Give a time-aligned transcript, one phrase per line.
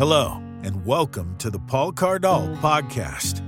[0.00, 3.42] Hello, and welcome to the Paul Cardall Podcast.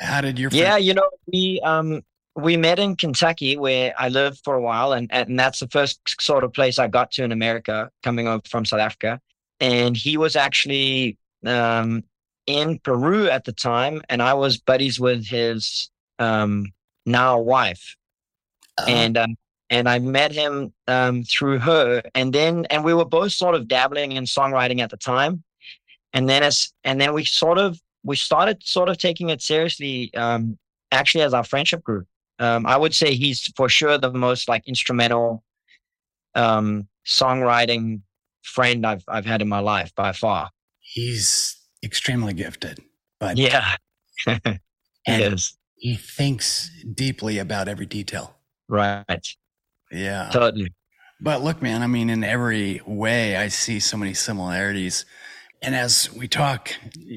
[0.00, 0.50] how did your?
[0.52, 2.02] Yeah, you know, we um,
[2.36, 6.20] we met in Kentucky where I lived for a while, and, and that's the first
[6.20, 9.20] sort of place I got to in America, coming up from South Africa.
[9.60, 12.02] And he was actually um,
[12.46, 16.72] in Peru at the time, and I was buddies with his um,
[17.06, 17.96] now wife,
[18.78, 18.90] uh-huh.
[18.90, 19.36] and um,
[19.70, 23.68] and I met him um, through her, and then and we were both sort of
[23.68, 25.44] dabbling in songwriting at the time,
[26.12, 30.12] and then as and then we sort of we started sort of taking it seriously
[30.14, 30.58] um,
[30.90, 32.04] actually as our friendship grew
[32.38, 35.44] um, I would say he's for sure the most like instrumental
[36.34, 38.00] um, songwriting
[38.42, 40.50] friend I've I've had in my life by far.
[40.80, 42.80] He's extremely gifted,
[43.20, 43.76] but yeah,
[44.26, 44.32] he
[45.06, 45.56] is.
[45.76, 48.36] He thinks deeply about every detail.
[48.68, 49.28] Right.
[49.90, 50.30] Yeah.
[50.32, 50.72] Totally.
[51.20, 55.04] But look, man, I mean, in every way, I see so many similarities.
[55.64, 56.72] And as we talk,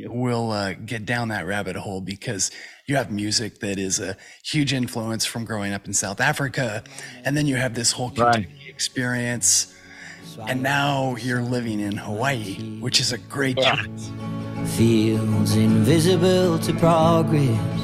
[0.05, 2.49] we'll uh, get down that rabbit hole because
[2.85, 6.81] you have music that is a huge influence from growing up in South Africa.
[7.25, 8.47] And then you have this whole right.
[8.65, 9.75] experience.
[10.47, 13.83] And now you're living in Hawaii, which is a great yeah.
[14.77, 17.81] Fields invisible to progress.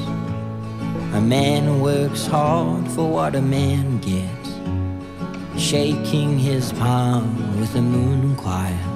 [1.12, 5.62] A man works hard for what a man gets.
[5.62, 8.93] Shaking his palm with the moon quiet.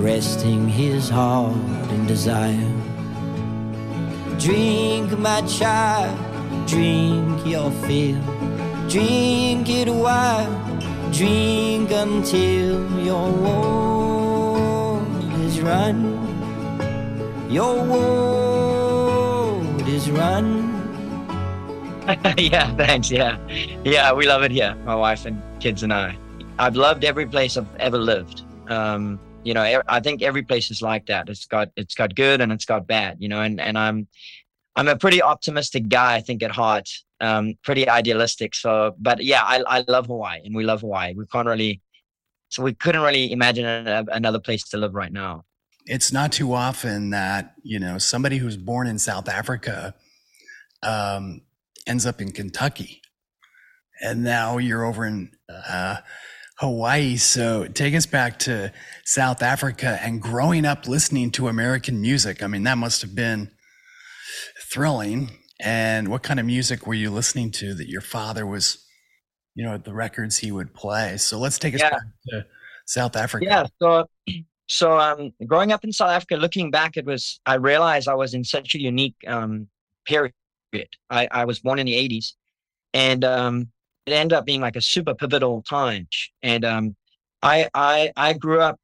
[0.00, 1.54] Resting his heart
[1.90, 2.72] in desire.
[4.38, 6.18] Drink, my child,
[6.66, 8.16] drink your fill.
[8.88, 10.50] Drink it while,
[11.12, 16.16] drink until your wound is run.
[17.50, 20.66] Your wound is run.
[22.38, 23.10] yeah, thanks.
[23.10, 23.36] Yeah,
[23.84, 24.74] yeah, we love it here.
[24.86, 26.16] My wife and kids and I.
[26.58, 28.44] I've loved every place I've ever lived.
[28.68, 31.28] Um, you know i think every place is like that.
[31.28, 34.06] It's got it's got good and it's got bad you know and and i'm
[34.76, 36.88] i'm a pretty optimistic guy i think at heart
[37.20, 38.54] um pretty idealistic.
[38.54, 41.14] So but yeah i i love hawaii and we love hawaii.
[41.14, 41.80] We can't really
[42.48, 45.44] so we couldn't really imagine another place to live right now.
[45.86, 49.94] It's not too often that you know somebody who's born in south africa
[50.82, 51.42] um
[51.86, 53.00] ends up in kentucky.
[54.02, 55.96] And now you're over in uh
[56.60, 57.16] Hawaii.
[57.16, 58.70] So take us back to
[59.04, 62.42] South Africa and growing up listening to American music.
[62.42, 63.50] I mean, that must have been
[64.70, 65.30] thrilling.
[65.58, 68.84] And what kind of music were you listening to that your father was,
[69.54, 71.16] you know, the records he would play?
[71.16, 71.90] So let's take us yeah.
[71.90, 72.46] back to
[72.84, 73.46] South Africa.
[73.46, 73.66] Yeah.
[73.80, 74.10] So,
[74.66, 78.34] so um, growing up in South Africa, looking back, it was, I realized I was
[78.34, 79.66] in such a unique um,
[80.04, 80.34] period.
[81.08, 82.34] I, I was born in the 80s.
[82.92, 83.68] And um,
[84.06, 86.08] it ended up being like a super pivotal time.
[86.42, 86.96] And um,
[87.42, 88.80] I, I, I grew up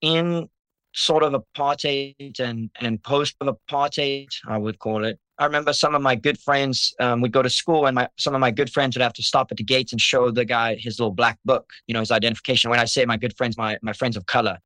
[0.00, 0.48] in
[0.92, 5.18] sort of apartheid and, and post apartheid, I would call it.
[5.38, 8.34] I remember some of my good friends um, would go to school, and my some
[8.34, 10.74] of my good friends would have to stop at the gates and show the guy
[10.74, 12.68] his little black book, you know, his identification.
[12.68, 14.58] When I say my good friends, my my friends of color,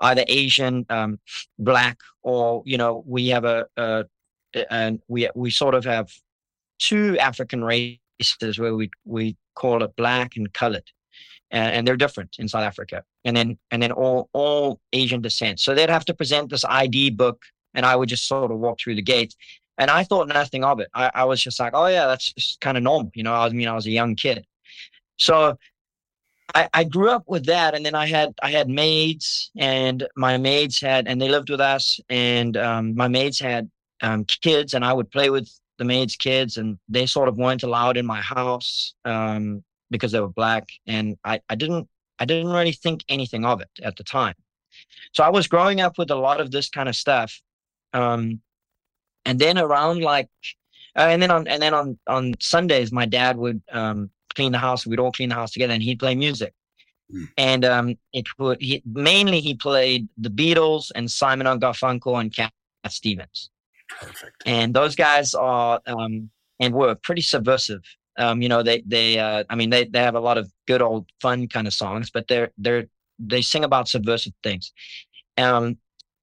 [0.00, 1.20] either Asian, um,
[1.60, 4.04] black, or you know, we have a, a
[4.68, 6.10] and we we sort of have
[6.80, 10.90] two African races races where we we call it black and colored,
[11.50, 13.02] and, and they're different in South Africa.
[13.24, 15.60] And then and then all all Asian descent.
[15.60, 17.42] So they'd have to present this ID book,
[17.74, 19.34] and I would just sort of walk through the gate.
[19.78, 20.88] And I thought nothing of it.
[20.94, 23.34] I, I was just like, oh yeah, that's just kind of normal, you know.
[23.34, 24.46] I mean, I was a young kid,
[25.18, 25.58] so
[26.54, 30.38] I, I grew up with that, and then I had I had maids, and my
[30.38, 33.70] maids had, and they lived with us, and um, my maids had
[34.00, 37.62] um, kids, and I would play with the maids' kids, and they sort of weren't
[37.62, 41.88] allowed in my house um, because they were black, and I, I didn't
[42.18, 44.34] I didn't really think anything of it at the time.
[45.12, 47.40] So I was growing up with a lot of this kind of stuff,
[47.92, 48.40] um,
[49.24, 50.28] and then around like,
[50.96, 54.58] uh, and then on and then on on Sundays, my dad would um, clean the
[54.58, 54.86] house.
[54.86, 56.52] We'd all clean the house together, and he'd play music.
[57.12, 57.28] Mm.
[57.36, 62.34] And um, it would he, mainly he played the Beatles and Simon and Garfunkel and
[62.34, 62.52] Cat
[62.88, 63.50] Stevens.
[63.88, 64.42] Perfect.
[64.46, 66.30] And those guys are um,
[66.60, 67.82] and were pretty subversive.
[68.18, 70.82] Um, you know, they they uh, I mean they they have a lot of good
[70.82, 72.86] old fun kind of songs, but they're they're
[73.18, 74.72] they sing about subversive things.
[75.38, 75.78] Um,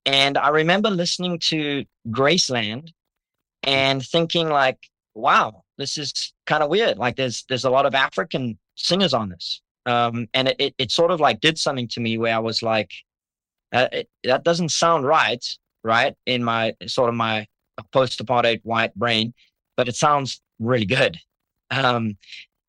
[0.06, 2.89] and I remember listening to Graceland
[3.63, 4.77] and thinking like,
[5.13, 6.98] wow, this is kind of weird.
[6.98, 9.62] Like there's there's a lot of African singers on this.
[9.86, 12.63] Um, and it, it, it sort of like did something to me where I was
[12.63, 12.92] like,
[13.74, 15.45] uh, it, that doesn't sound right,
[15.83, 16.16] right?
[16.25, 17.48] In my sort of my
[17.91, 19.33] post-apartheid white brain,
[19.77, 21.17] but it sounds really good.
[21.71, 22.17] Um,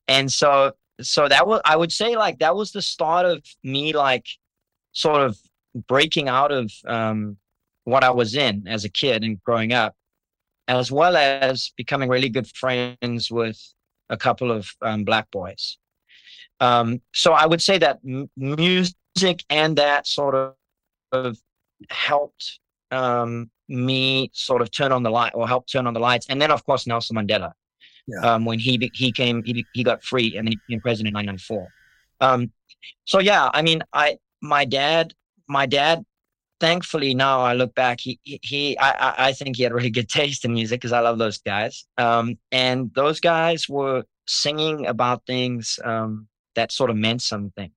[0.09, 3.93] and so, so that was, I would say like that was the start of me
[3.93, 4.27] like
[4.93, 5.39] sort of
[5.89, 7.37] breaking out of, um,
[7.85, 9.95] what I was in as a kid and growing up,
[10.69, 13.61] as well as becoming really good friends with
[14.09, 15.77] a couple of um, black boys.
[16.61, 20.55] Um, so I would say that m- music and that sort of,
[21.13, 21.39] of
[21.91, 22.61] helped
[22.91, 26.27] um, me sort of turn on the light or help turn on the lights.
[26.29, 27.53] And then, of course, Nelson Mandela,
[28.07, 28.35] yeah.
[28.35, 31.27] um, when he he came, he, he got free and then he became president in
[31.27, 31.69] 1994.
[32.21, 32.53] Um,
[33.05, 35.15] so yeah, I mean, I my dad,
[35.49, 36.05] my dad,
[36.61, 40.45] thankfully now I look back, he he I I think he had really good taste
[40.45, 41.87] in music because I love those guys.
[41.99, 47.71] Um, and those guys were singing about things um, that sort of meant something.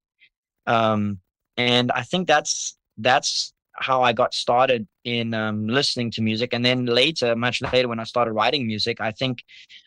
[0.65, 1.19] Um,
[1.55, 6.53] and I think that's that's how I got started in um, listening to music.
[6.53, 9.43] And then later, much later, when I started writing music, I think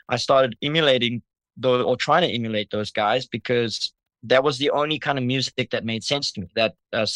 [0.08, 1.22] I started emulating
[1.56, 3.92] the or trying to emulate those guys because
[4.22, 6.48] that was the only kind of music that made sense to me.
[6.54, 7.06] That uh,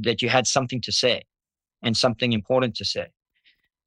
[0.00, 1.24] that you had something to say
[1.82, 3.08] and something important to say.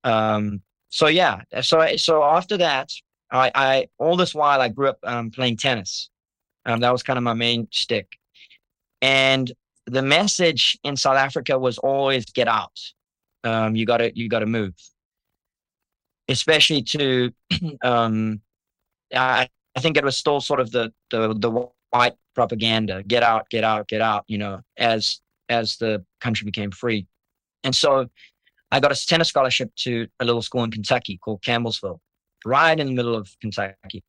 [0.04, 2.92] Um, so yeah, so so after that,
[3.32, 6.10] I, I all this while I grew up um, playing tennis.
[6.66, 8.18] Um, that was kind of my main stick,
[9.02, 9.52] and
[9.88, 12.78] the message in South Africa was always get out.
[13.44, 14.74] Um, you got to you got to move,
[16.28, 17.32] especially to.
[17.84, 18.42] um,
[19.16, 23.50] I, I think it was still sort of the the the white propaganda: get out,
[23.50, 24.26] get out, get out.
[24.28, 27.08] You know, as as the country became free,
[27.64, 28.10] and so
[28.72, 32.00] I got a tennis scholarship to a little school in Kentucky called Campbellsville,
[32.46, 34.04] right in the middle of Kentucky.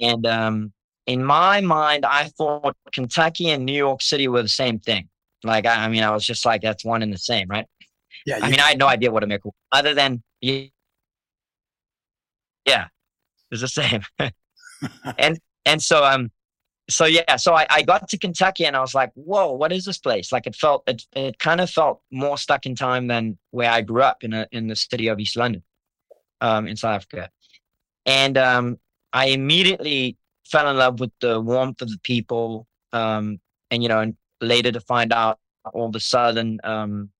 [0.00, 0.72] And um,
[1.06, 5.08] in my mind, I thought Kentucky and New York City were the same thing.
[5.42, 7.66] Like, I, I mean, I was just like, that's one and the same, right?
[8.26, 8.38] Yeah.
[8.42, 10.68] I mean, I had no idea what America was, other than, yeah,
[13.50, 14.02] it's the same.
[15.18, 16.30] and, and so, um,
[16.88, 19.84] so yeah, so I, I got to Kentucky and I was like, whoa, what is
[19.84, 20.32] this place?
[20.32, 23.82] Like it felt, it, it kind of felt more stuck in time than where I
[23.82, 25.62] grew up in a, in the city of East London,
[26.40, 27.30] um, in South Africa.
[28.06, 28.78] And, um,
[29.12, 34.00] I immediately fell in love with the warmth of the people, um, and you know,
[34.00, 35.38] and later to find out
[35.72, 37.10] all the southern, um,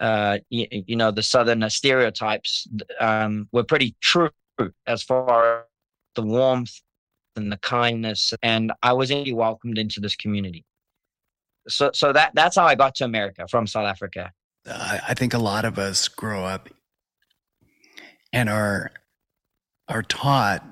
[0.00, 2.66] uh, you, you, know, the southern stereotypes
[3.00, 4.30] um, were pretty true
[4.86, 5.64] as far as
[6.16, 6.80] the warmth
[7.36, 10.64] and the kindness, and I was really welcomed into this community.
[11.68, 14.32] So, so that that's how I got to America from South Africa.
[14.66, 16.68] I think a lot of us grow up
[18.32, 18.90] and are
[19.88, 20.64] are taught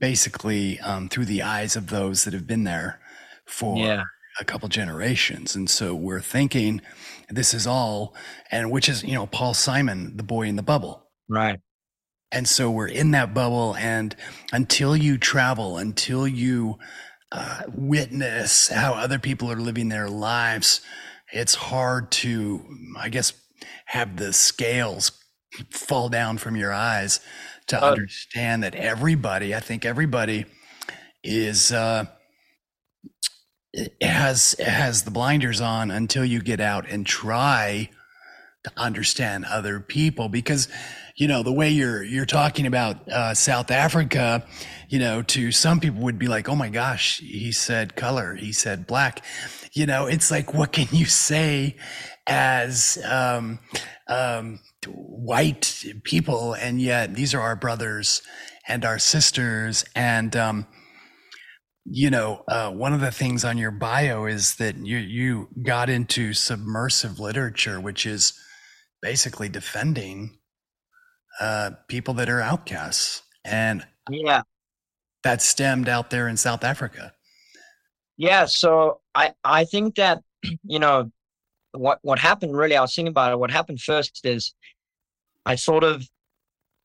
[0.00, 3.00] basically um, through the eyes of those that have been there
[3.46, 4.04] for yeah.
[4.40, 5.54] a couple generations.
[5.54, 6.80] And so we're thinking
[7.28, 8.14] this is all,
[8.50, 11.06] and which is, you know, Paul Simon, the boy in the bubble.
[11.28, 11.60] Right.
[12.32, 13.76] And so we're in that bubble.
[13.76, 14.16] And
[14.52, 16.78] until you travel, until you
[17.32, 20.80] uh, witness how other people are living their lives,
[21.32, 22.64] it's hard to,
[22.98, 23.32] I guess,
[23.86, 25.12] have the scales
[25.70, 27.20] fall down from your eyes
[27.70, 30.44] to uh, understand that everybody, I think everybody
[31.24, 32.06] is uh,
[34.00, 37.90] has has the blinders on until you get out and try
[38.64, 40.28] to understand other people.
[40.28, 40.68] Because
[41.16, 44.44] you know the way you're you're talking about uh, South Africa,
[44.88, 48.52] you know, to some people would be like, oh my gosh, he said color, he
[48.52, 49.24] said black,
[49.72, 51.76] you know, it's like what can you say
[52.26, 53.58] as um,
[54.10, 58.22] um, white people, and yet these are our brothers
[58.68, 59.84] and our sisters.
[59.94, 60.66] And um,
[61.84, 65.88] you know, uh, one of the things on your bio is that you you got
[65.88, 68.38] into subversive literature, which is
[69.02, 70.38] basically defending
[71.40, 74.42] uh, people that are outcasts, and Yeah.
[75.24, 77.12] that stemmed out there in South Africa.
[78.16, 80.22] Yeah, so I I think that
[80.64, 81.10] you know
[81.72, 84.54] what what happened really I was thinking about it what happened first is
[85.46, 86.08] I sort of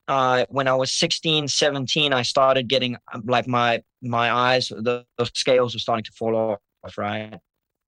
[0.08, 5.04] uh when I was 16 17 I started getting um, like my my eyes the,
[5.18, 7.38] the scales were starting to fall off right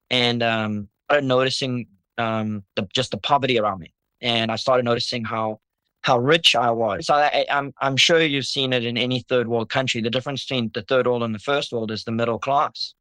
[0.09, 1.87] and um started noticing
[2.17, 5.59] um the just the poverty around me and I started noticing how
[6.01, 7.07] how rich I was.
[7.07, 10.01] So I, I'm I'm sure you've seen it in any third world country.
[10.01, 12.93] The difference between the third world and the first world is the middle class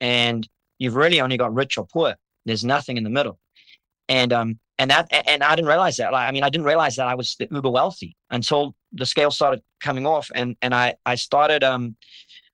[0.00, 2.14] and you've really only got rich or poor.
[2.48, 3.38] There's nothing in the middle.
[4.08, 6.12] And um and that and I didn't realize that.
[6.12, 9.62] Like, I mean, I didn't realize that I was uber wealthy until the scale started
[9.80, 10.30] coming off.
[10.34, 11.96] And and I I started um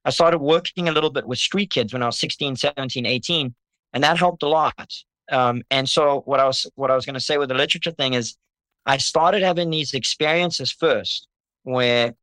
[0.05, 3.55] I started working a little bit with street kids when I was 16, 17, 18,
[3.95, 4.93] and that helped a lot.
[5.33, 7.91] Um, and so what I was what I was going to say with the literature
[7.91, 8.37] thing is
[8.85, 11.29] I started having these experiences first
[11.63, 12.15] where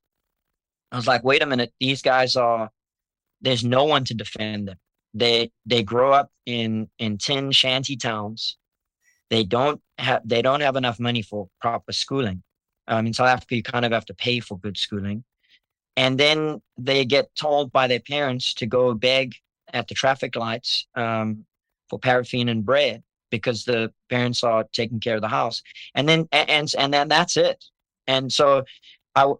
[0.92, 2.70] I was like, wait a minute, these guys are
[3.42, 4.78] there's no one to defend them
[5.14, 8.58] they they grow up in in tin shanty towns.
[9.30, 12.44] They don't have they don't have enough money for proper schooling.
[12.88, 15.24] Um, in south africa you kind of have to pay for good schooling.
[15.98, 19.36] And then they get told by their parents to go beg
[19.74, 21.46] at the traffic lights um,
[21.90, 25.62] for paraffin and bread because the parents are taking care of the house.
[25.96, 27.64] And then and and then that's it.
[28.08, 28.64] And so
[29.16, 29.34] i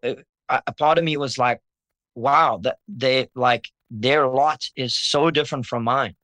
[0.68, 1.62] a part of me was like
[2.16, 6.16] wow that they like their lot is so different from mine.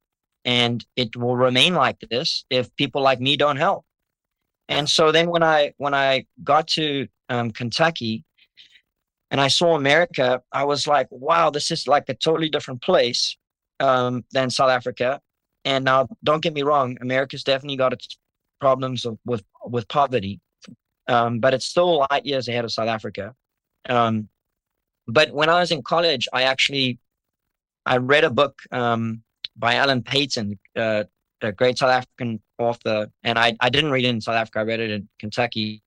[0.45, 3.85] And it will remain like this if people like me don't help.
[4.69, 8.23] And so then when I when I got to um, Kentucky
[9.29, 13.35] and I saw America, I was like, wow, this is like a totally different place
[13.81, 15.21] um, than South Africa.
[15.65, 18.17] And now, don't get me wrong, America's definitely got its
[18.61, 20.39] problems of, with with poverty,
[21.07, 23.35] um, but it's still light years ahead of South Africa.
[23.89, 24.29] Um,
[25.07, 26.99] but when I was in college, I actually
[27.87, 29.23] I read a book um,
[29.55, 31.05] by Alan Paton, uh,
[31.41, 34.59] a great South African author, and I, I didn't read it in South Africa.
[34.59, 35.81] I read it in Kentucky,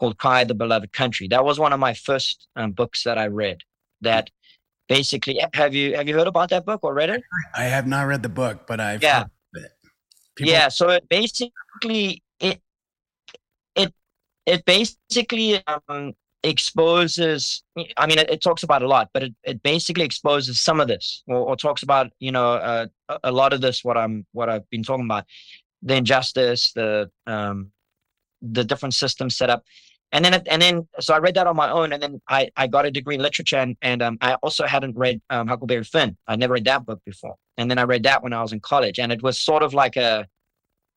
[0.00, 3.26] called "Cry the Beloved Country." That was one of my first um, books that I
[3.26, 3.58] read.
[4.00, 4.30] That
[4.88, 7.22] basically, have you have you heard about that book or read it?
[7.54, 9.24] I have not read the book, but I've yeah.
[9.54, 9.72] it.
[10.40, 12.60] yeah, so it basically it
[13.76, 13.92] it
[14.46, 17.62] it basically um, exposes
[17.96, 20.88] i mean it, it, talks about a lot but it, it basically exposes some of
[20.88, 22.86] this or, or talks about you know uh,
[23.22, 25.24] a lot of this what i'm what i've been talking about.
[25.82, 27.70] The injustice the um
[28.40, 29.64] the different systems set up.
[30.10, 32.66] And then and then so i read that on my own and then i i
[32.66, 36.16] got a degree in literature and and um, i also hadn't read um, huckleberry finn.
[36.26, 37.36] I never read that book before.
[37.56, 39.74] And then i read that when i was in college and it was sort of
[39.74, 40.26] like a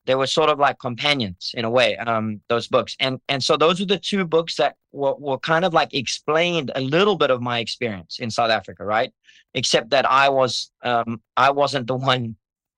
[0.06, 2.96] they were sort of like companions in a way um, those books.
[3.00, 6.70] And and so those are the two books that were, were kind of like explained
[6.74, 9.12] a little bit of my experience in south africa right?
[9.54, 12.36] Except that i was um, i wasn't the one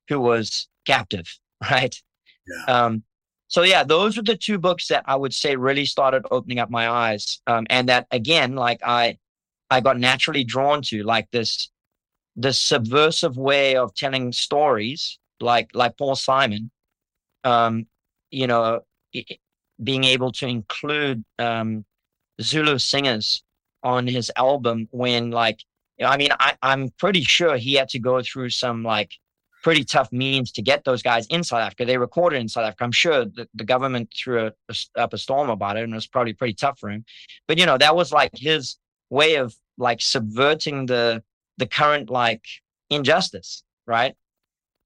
[0.08, 1.28] who was captive
[1.70, 2.00] right?
[2.46, 2.84] Yeah.
[2.84, 3.02] um,
[3.48, 6.70] so yeah those are the two books that i would say really started opening up
[6.70, 9.18] my eyes um, and that again like i
[9.70, 11.70] i got naturally drawn to like this
[12.36, 16.70] this subversive way of telling stories like like paul simon
[17.44, 17.86] um,
[18.30, 18.80] you know,
[19.82, 21.84] being able to include um,
[22.40, 23.42] Zulu singers
[23.82, 25.60] on his album when, like,
[26.04, 29.12] I mean, I, I'm pretty sure he had to go through some like
[29.62, 31.84] pretty tough means to get those guys in South Africa.
[31.84, 32.84] They recorded in South Africa.
[32.84, 35.96] I'm sure the, the government threw a, a, up a storm about it, and it
[35.96, 37.04] was probably pretty tough for him.
[37.46, 38.76] But you know, that was like his
[39.10, 41.22] way of like subverting the
[41.56, 42.44] the current like
[42.90, 44.14] injustice, right?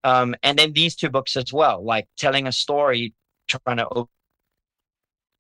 [0.05, 3.15] Um, and then these two books as well, like telling a story,
[3.49, 4.11] trying to open,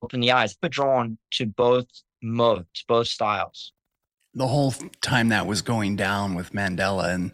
[0.03, 1.87] open the eyes, but drawn to both
[2.23, 3.73] modes, both styles.
[4.35, 7.33] The whole time that was going down with Mandela and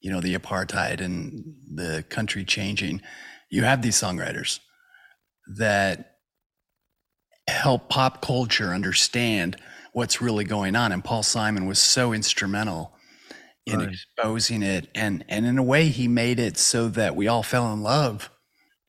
[0.00, 3.02] you know the apartheid and the country changing,
[3.50, 4.58] you have these songwriters
[5.56, 6.16] that
[7.46, 9.56] help pop culture understand
[9.92, 10.92] what's really going on.
[10.92, 12.94] And Paul Simon was so instrumental
[13.70, 13.88] in right.
[13.88, 17.72] exposing it and and in a way he made it so that we all fell
[17.72, 18.30] in love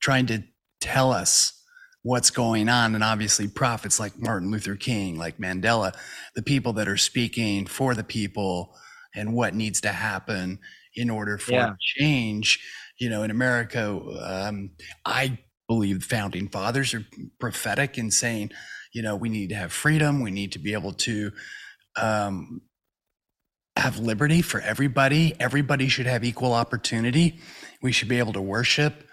[0.02, 0.44] trying to
[0.80, 1.64] tell us
[2.04, 5.94] what's going on and obviously prophets like Martin Luther King like Mandela
[6.36, 8.76] the people that are speaking for the people
[9.14, 10.60] and what needs to happen
[10.96, 11.74] in order for yeah.
[11.80, 12.60] change
[13.00, 14.72] you know in America um,
[15.06, 17.06] I believe the founding fathers are
[17.40, 18.52] prophetic in saying
[18.94, 21.32] you know we need to have freedom we need to be able to
[21.98, 22.62] um,
[23.76, 25.34] have liberty for everybody.
[25.40, 27.40] Everybody should have equal opportunity.
[27.82, 29.08] We should be able to worship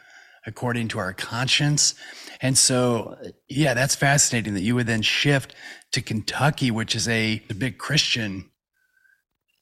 [0.46, 1.94] according to our conscience.
[2.40, 3.16] And so,
[3.48, 5.54] yeah, that's fascinating that you would then shift
[5.92, 8.50] to Kentucky, which is a, a big Christian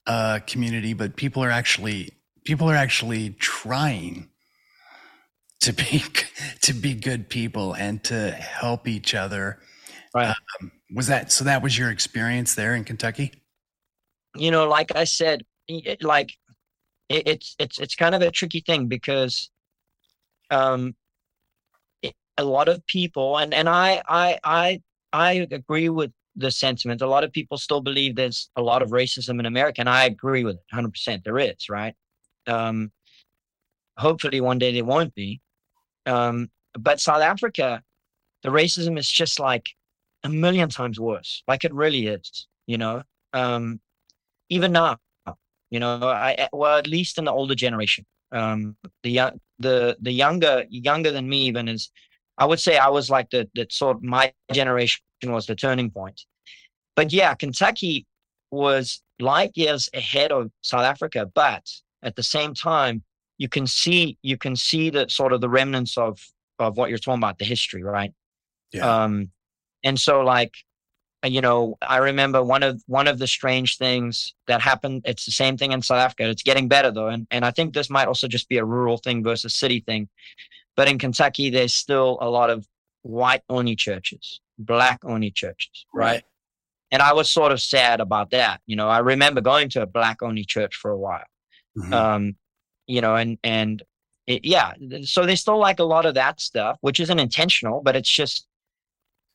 [0.05, 2.11] uh, community, but people are actually
[2.45, 4.29] people are actually trying
[5.59, 6.03] to be
[6.61, 9.59] to be good people and to help each other.
[10.15, 10.33] Right.
[10.61, 11.43] Um, was that so?
[11.43, 13.33] That was your experience there in Kentucky?
[14.39, 16.33] You know, like I said, it, like
[17.09, 19.49] it, it's it's it's kind of a tricky thing because
[20.49, 20.95] um
[22.01, 24.81] it, a lot of people and and I I I
[25.13, 27.01] I agree with the sentiment.
[27.01, 30.05] A lot of people still believe there's a lot of racism in America, and I
[30.05, 31.23] agree with it 100%.
[31.23, 31.95] There is, right?
[32.45, 32.91] Um,
[33.97, 35.41] hopefully, one day there won't be.
[36.05, 37.81] Um, but South Africa,
[38.43, 39.69] the racism is just like
[40.23, 41.43] a million times worse.
[41.47, 43.01] Like it really is, you know.
[43.33, 43.79] Um,
[44.49, 44.97] even now,
[45.69, 50.11] you know, I well at least in the older generation, um, the young, the the
[50.11, 51.91] younger younger than me even is,
[52.37, 55.89] I would say I was like the the sort of my generation was the turning
[55.89, 56.21] point.
[56.95, 58.05] But yeah, Kentucky
[58.51, 61.69] was light years ahead of South Africa, but
[62.03, 63.03] at the same time,
[63.37, 66.19] you can see you can see the sort of the remnants of
[66.59, 68.13] of what you're talking about, the history, right?
[68.71, 69.03] Yeah.
[69.03, 69.31] Um,
[69.83, 70.53] and so like
[71.23, 75.01] you know, I remember one of one of the strange things that happened.
[75.05, 76.29] It's the same thing in South Africa.
[76.29, 78.97] It's getting better though, and and I think this might also just be a rural
[78.97, 80.09] thing versus city thing.
[80.75, 82.67] But in Kentucky, there's still a lot of
[83.01, 86.05] white only churches, black only churches, right?
[86.05, 86.23] right?
[86.91, 88.61] And I was sort of sad about that.
[88.67, 91.25] You know, I remember going to a black only church for a while.
[91.77, 91.93] Mm-hmm.
[91.93, 92.35] Um,
[92.85, 93.81] you know, and and
[94.27, 97.95] it, yeah, so they still like a lot of that stuff, which isn't intentional, but
[97.95, 98.45] it's just,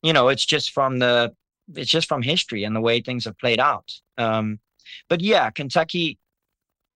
[0.02, 1.34] you know, it's just from the
[1.74, 3.92] it's just from history and the way things have played out.
[4.18, 4.58] Um,
[5.08, 6.18] but yeah, Kentucky,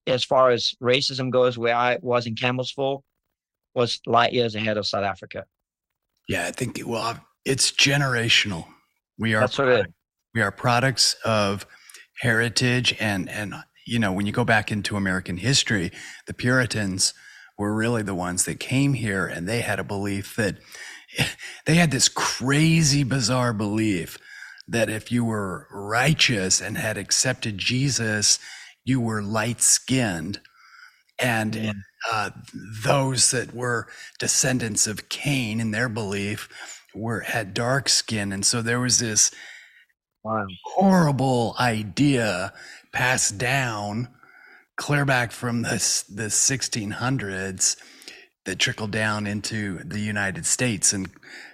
[0.07, 3.03] as far as racism goes, where I was in Campbellsville,
[3.75, 5.45] was light years ahead of South Africa.
[6.29, 8.67] Yeah, I think well, it's generational.
[9.19, 9.93] We are That's what it is.
[10.35, 11.67] we are products of
[12.21, 13.55] heritage and and
[13.87, 15.93] you know when you go back into American history,
[16.27, 17.15] the Puritans
[17.59, 20.57] were really the ones that came here and they had a belief that
[21.67, 24.19] they had this crazy bizarre belief
[24.69, 28.39] that if you were righteous and had accepted Jesus,
[28.85, 30.41] you were light skinned.
[31.19, 31.75] And
[32.11, 32.31] uh,
[32.85, 36.49] those that were descendants of Cain in their belief
[36.95, 38.33] were had dark skin.
[38.33, 39.31] And so there was this
[40.25, 40.47] wow.
[40.65, 42.53] horrible idea
[42.93, 44.09] passed down
[44.77, 47.77] clear back from the, the 1600s
[48.45, 50.93] that trickled down into the United States.
[50.93, 51.11] And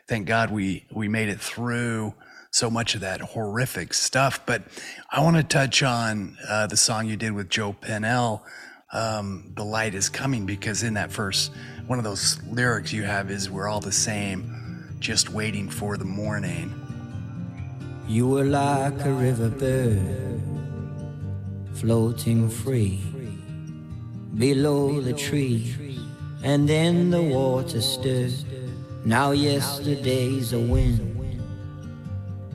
[0.08, 2.14] thank God we, we made it through
[2.52, 4.44] so much of that horrific stuff.
[4.44, 4.62] But
[5.10, 8.44] I want to touch on uh, the song you did with Joe Pennell,
[8.92, 11.50] um, "The Light Is Coming," because in that first
[11.86, 16.04] one of those lyrics you have is "We're all the same, just waiting for the
[16.04, 16.78] morning."
[18.06, 20.42] You were like a river bird,
[21.72, 23.00] floating free
[24.36, 25.74] below the tree,
[26.42, 28.34] and then the water stirred.
[29.04, 31.11] Now yesterday's a wind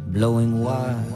[0.07, 1.13] blowing wild,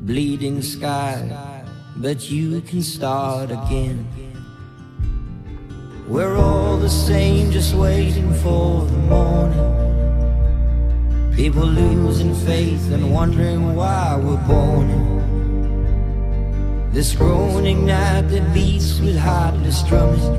[0.00, 1.62] bleeding sky,
[1.96, 4.06] but you can start again.
[6.08, 9.76] We're all the same, just waiting for the morning.
[11.34, 14.88] People losing faith and wondering why we're born.
[16.92, 20.34] This groaning night that beats with heartless drumming.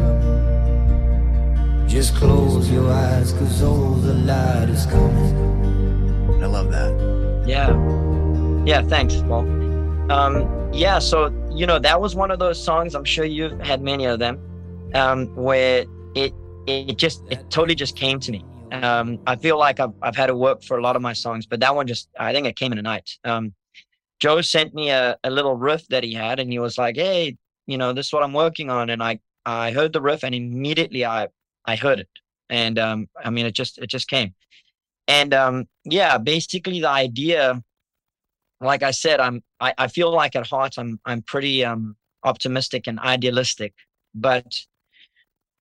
[1.87, 5.66] Just close your eyes, cause all the light is coming.
[6.41, 7.43] I love that.
[7.47, 7.73] Yeah.
[8.65, 9.47] Yeah, thanks, Paul.
[10.11, 13.81] Um, yeah, so you know, that was one of those songs, I'm sure you've had
[13.81, 14.39] many of them,
[14.93, 16.33] um, where it
[16.67, 18.43] it just it totally just came to me.
[18.71, 21.45] Um, I feel like I've I've had to work for a lot of my songs,
[21.45, 23.17] but that one just I think it came in a night.
[23.23, 23.53] Um,
[24.19, 27.37] Joe sent me a, a little riff that he had and he was like, Hey,
[27.67, 28.89] you know, this is what I'm working on.
[28.89, 31.27] And I I heard the riff and immediately I
[31.65, 32.09] I heard it.
[32.49, 34.33] And um, I mean it just it just came
[35.07, 37.61] and um, yeah basically the idea
[38.59, 41.95] like i said i'm I, I feel like at heart i'm i'm pretty um
[42.27, 43.73] optimistic and idealistic.
[44.13, 44.59] But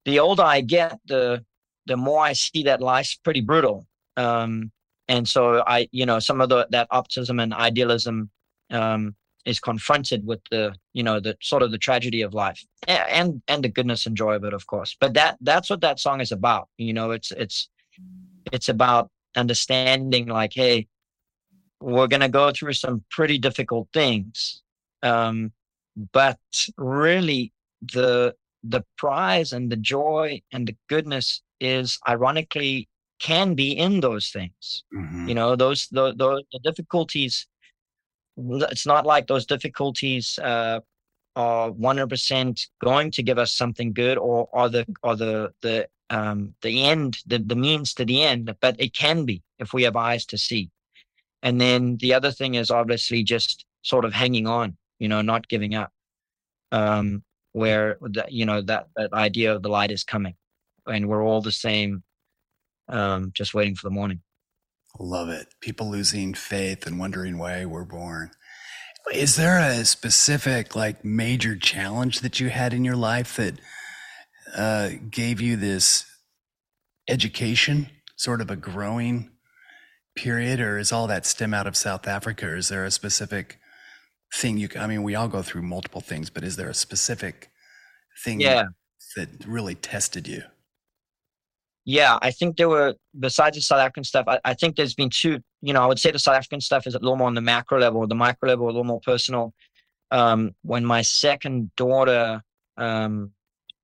[0.05, 1.45] the older i get the
[1.87, 3.87] the more i see that life's pretty brutal.
[4.17, 4.73] Um
[5.09, 8.31] and so i you know some of the that optimism and idealism
[8.71, 12.65] um is confronted with the you know the sort of the tragedy of life.
[12.89, 14.97] And and the goodness and joy of it of course.
[14.99, 16.69] But that that's what that song is about.
[16.79, 17.69] You know it's it's
[18.53, 20.87] it's about understanding like, hey,
[21.81, 24.63] we're going to go through some pretty difficult things.
[25.03, 25.53] Um,
[26.13, 26.39] but
[26.77, 34.01] really the the prize and the joy and the goodness is ironically can be in
[34.01, 35.29] those things Mhm.
[35.29, 37.47] you know those the, the, the difficulties
[38.37, 40.81] it's not like those difficulties uh,
[41.37, 46.55] are 100% going to give us something good or are the or the the um
[46.63, 49.97] the end the, the means to the end but it can be if we have
[49.97, 50.71] eyes to see
[51.43, 55.49] and then the other thing is obviously just sort of hanging on you know not
[55.49, 55.93] giving up
[56.73, 60.35] um where that you know that that idea of the light is coming
[60.87, 62.03] and we're all the same
[62.89, 64.21] um just waiting for the morning
[64.99, 65.49] Love it.
[65.61, 68.31] People losing faith and wondering why we're born.
[69.13, 73.61] Is there a specific, like, major challenge that you had in your life that
[74.57, 76.05] uh, gave you this
[77.09, 79.31] education, sort of a growing
[80.17, 82.47] period, or is all that stem out of South Africa?
[82.47, 83.59] Or is there a specific
[84.35, 84.69] thing you?
[84.79, 87.51] I mean, we all go through multiple things, but is there a specific
[88.25, 88.65] thing yeah
[89.17, 90.43] that really tested you?
[91.85, 94.25] Yeah, I think there were besides the South African stuff.
[94.27, 95.41] I, I think there's been two.
[95.63, 97.41] You know, I would say the South African stuff is a little more on the
[97.41, 99.55] macro level, the micro level a little more personal.
[100.11, 102.43] Um, when my second daughter
[102.77, 103.33] um,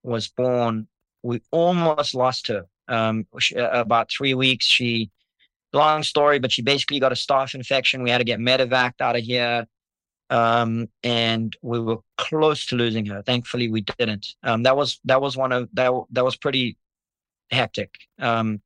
[0.03, 0.89] was born,
[1.23, 2.67] we almost lost her.
[2.89, 4.67] Um, she, uh, about three weeks.
[4.67, 5.11] She,
[5.73, 8.03] long story, but she basically got a staph infection.
[8.03, 9.67] We had to get medevac out of here,
[10.31, 13.23] um, and we were close to losing her.
[13.23, 14.35] Thankfully, we didn't.
[14.43, 16.77] Um, that was that was one of that that was pretty
[17.51, 17.95] hectic.
[18.19, 18.61] Um,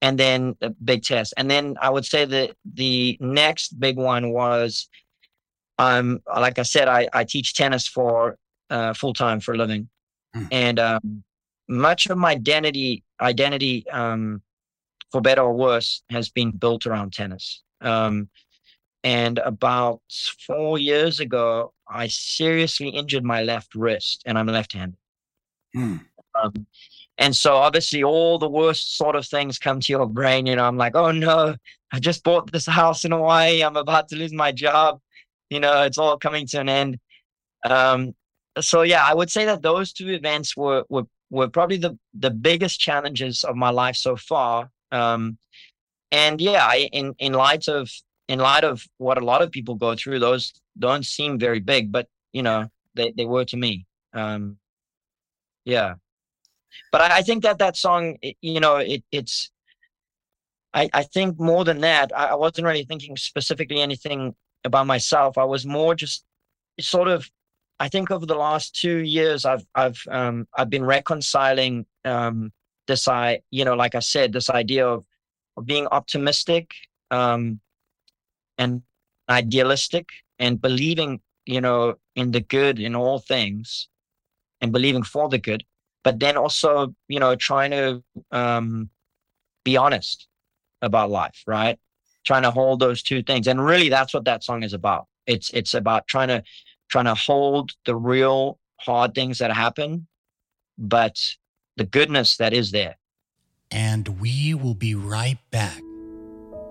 [0.00, 1.34] and then a big test.
[1.36, 4.88] And then I would say that the next big one was,
[5.78, 8.38] um, like I said, I, I teach tennis for
[8.70, 9.88] uh, full time for a living,
[10.34, 10.44] Hmm.
[10.50, 11.24] and um,
[11.68, 14.42] much of my identity identity um,
[15.10, 17.62] for better or worse has been built around tennis.
[17.80, 18.28] Um,
[19.04, 20.00] and about
[20.46, 24.98] four years ago, I seriously injured my left wrist, and I'm left-handed.
[25.74, 25.96] Hmm.
[26.42, 26.66] Um,
[27.18, 30.46] and so obviously all the worst sort of things come to your brain.
[30.46, 31.56] You know, I'm like, oh no,
[31.92, 33.62] I just bought this house in Hawaii.
[33.62, 35.00] I'm about to lose my job.
[35.50, 36.98] You know, it's all coming to an end.
[37.64, 38.14] Um,
[38.60, 42.30] so yeah, I would say that those two events were were were probably the the
[42.30, 44.70] biggest challenges of my life so far.
[44.92, 45.38] Um,
[46.12, 47.90] and yeah, I, in in light of
[48.28, 51.92] in light of what a lot of people go through, those don't seem very big,
[51.92, 53.86] but you know, they they were to me.
[54.14, 54.58] Um,
[55.64, 55.94] yeah
[56.92, 59.50] but I, I think that that song, it, you know, it, it's.
[60.74, 65.38] I, I think more than that, I, I wasn't really thinking specifically anything about myself.
[65.38, 66.24] I was more just
[66.80, 67.28] sort of.
[67.80, 72.52] I think over the last two years, I've I've um, I've been reconciling um,
[72.88, 75.04] this I you know like I said this idea of,
[75.56, 76.74] of being optimistic
[77.12, 77.60] um,
[78.56, 78.82] and
[79.28, 80.08] idealistic
[80.40, 83.88] and believing you know in the good in all things
[84.60, 85.62] and believing for the good
[86.02, 88.90] but then also you know trying to um,
[89.64, 90.26] be honest
[90.82, 91.78] about life right?
[92.24, 95.06] Trying to hold those two things and really that's what that song is about.
[95.26, 96.42] It's it's about trying to
[96.88, 100.06] trying to hold the real hard things that happen
[100.78, 101.36] but
[101.76, 102.96] the goodness that is there
[103.70, 105.82] And we will be right back.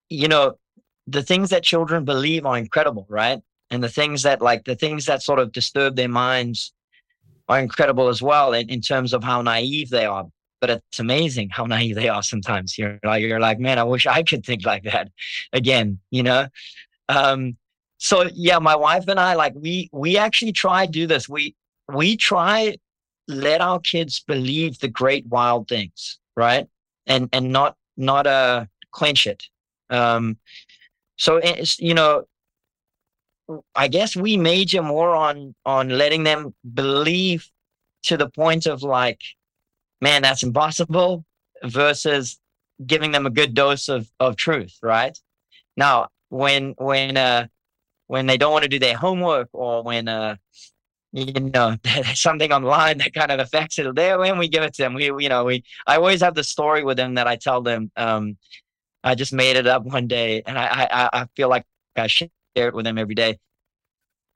[0.09, 0.59] you know,
[1.07, 3.41] the things that children believe are incredible, right?
[3.71, 6.73] and the things that like the things that sort of disturb their minds
[7.49, 10.27] are incredible as well in, in terms of how naive they are
[10.61, 14.07] but it's amazing how naive they are sometimes you're like you're like man i wish
[14.07, 15.11] i could think like that
[15.53, 16.47] again you know?
[17.09, 17.57] Um
[17.99, 21.29] so yeah my wife and i like we we actually try do this.
[21.29, 21.55] We
[21.93, 22.77] we try
[23.27, 26.67] let our kids believe the great wild things right?
[27.07, 29.45] And and not not uh clench it.
[29.91, 30.39] Um
[31.17, 32.25] so it's you know
[33.75, 37.51] I guess we major more on on letting them believe
[38.05, 39.21] to the point of like,
[40.01, 41.25] man, that's impossible,
[41.65, 42.39] versus
[42.87, 45.19] giving them a good dose of of truth, right?
[45.77, 47.49] Now, when when uh
[48.07, 50.37] when they don't want to do their homework or when uh
[51.13, 54.75] you know there's something online that kind of affects it there when we give it
[54.75, 57.35] to them we you know we i always have the story with them that i
[57.37, 58.37] tell them um
[59.05, 61.65] i just made it up one day and i i, I feel like
[61.97, 63.39] i share it with them every day.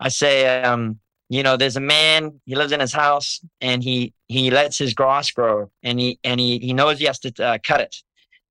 [0.01, 0.98] I say, um,
[1.33, 4.92] you know, there's a man, he lives in his house and he, he lets his
[4.92, 7.97] grass grow and he, and he, he knows he has to uh, cut it,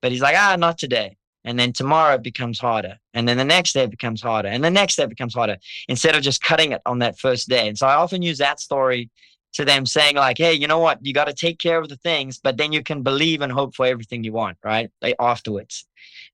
[0.01, 1.15] but he's like, ah, not today.
[1.43, 2.97] And then tomorrow it becomes harder.
[3.13, 4.49] And then the next day it becomes harder.
[4.49, 5.57] And the next day it becomes harder
[5.89, 7.67] instead of just cutting it on that first day.
[7.67, 9.11] And so I often use that story
[9.53, 11.05] to them saying like, Hey, you know what?
[11.05, 13.75] You got to take care of the things, but then you can believe and hope
[13.75, 14.89] for everything you want, right?
[15.03, 15.85] Like afterwards.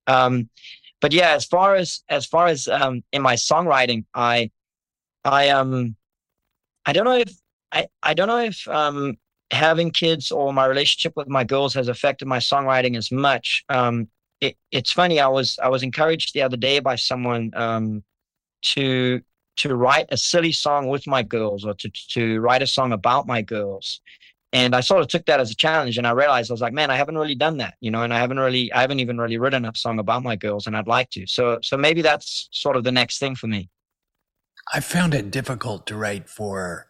[0.07, 0.49] Um,
[1.01, 4.49] but yeah, as far as as far as um, in my songwriting, I
[5.25, 5.97] I um
[6.87, 7.31] I don't know if
[7.71, 9.17] I I don't know if um
[9.51, 13.63] having kids or my relationship with my girls has affected my songwriting as much.
[13.69, 14.07] Um,
[14.41, 15.19] it, it's funny.
[15.19, 18.03] I was I was encouraged the other day by someone um,
[18.63, 19.21] to
[19.57, 23.27] to write a silly song with my girls or to to write a song about
[23.27, 24.01] my girls,
[24.53, 25.97] and I sort of took that as a challenge.
[25.97, 28.13] And I realized I was like, man, I haven't really done that, you know, and
[28.13, 30.87] I haven't really, I haven't even really written a song about my girls, and I'd
[30.87, 31.27] like to.
[31.27, 33.69] So, so maybe that's sort of the next thing for me.
[34.73, 36.87] I found it difficult to write for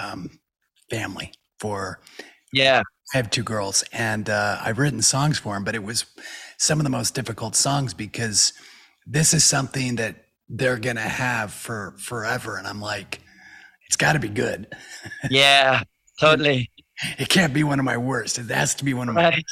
[0.00, 0.40] um,
[0.90, 1.32] family.
[1.58, 2.00] For
[2.52, 6.04] yeah, I have two girls, and uh, I've written songs for them, but it was
[6.58, 8.52] some of the most difficult songs because
[9.06, 10.16] this is something that
[10.48, 13.20] they're gonna have for forever, and I'm like,
[13.86, 14.66] it's got to be good.
[15.30, 15.82] Yeah,
[16.20, 16.70] Totally.
[17.18, 18.38] It can't be one of my worst.
[18.38, 19.44] It has to be one of my right.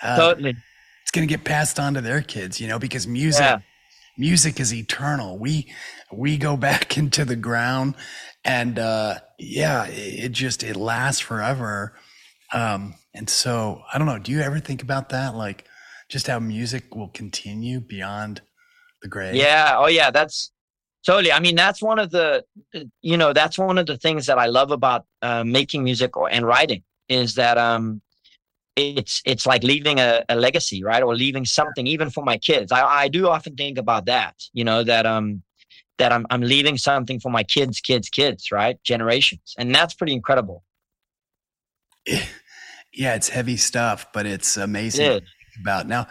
[0.00, 0.50] Uh, totally.
[1.02, 3.58] It's to get passed on to their kids, you know, because music yeah.
[4.16, 5.38] music is eternal.
[5.38, 5.72] We
[6.12, 7.94] we go back into the ground
[8.44, 11.94] and uh yeah, it, it just it lasts forever.
[12.52, 15.64] Um and so I don't know, do you ever think about that like
[16.08, 18.42] just how music will continue beyond
[19.00, 19.34] the grave?
[19.34, 20.52] Yeah, oh yeah, that's
[21.04, 21.32] Totally.
[21.32, 22.44] I mean, that's one of the,
[23.00, 26.46] you know, that's one of the things that I love about uh, making music and
[26.46, 28.00] writing is that um,
[28.76, 32.70] it's it's like leaving a, a, legacy, right, or leaving something even for my kids.
[32.70, 35.42] I, I do often think about that, you know, that um
[35.98, 40.12] that I'm I'm leaving something for my kids, kids, kids, right, generations, and that's pretty
[40.12, 40.64] incredible.
[42.94, 45.24] Yeah, it's heavy stuff, but it's amazing it
[45.58, 46.08] about now.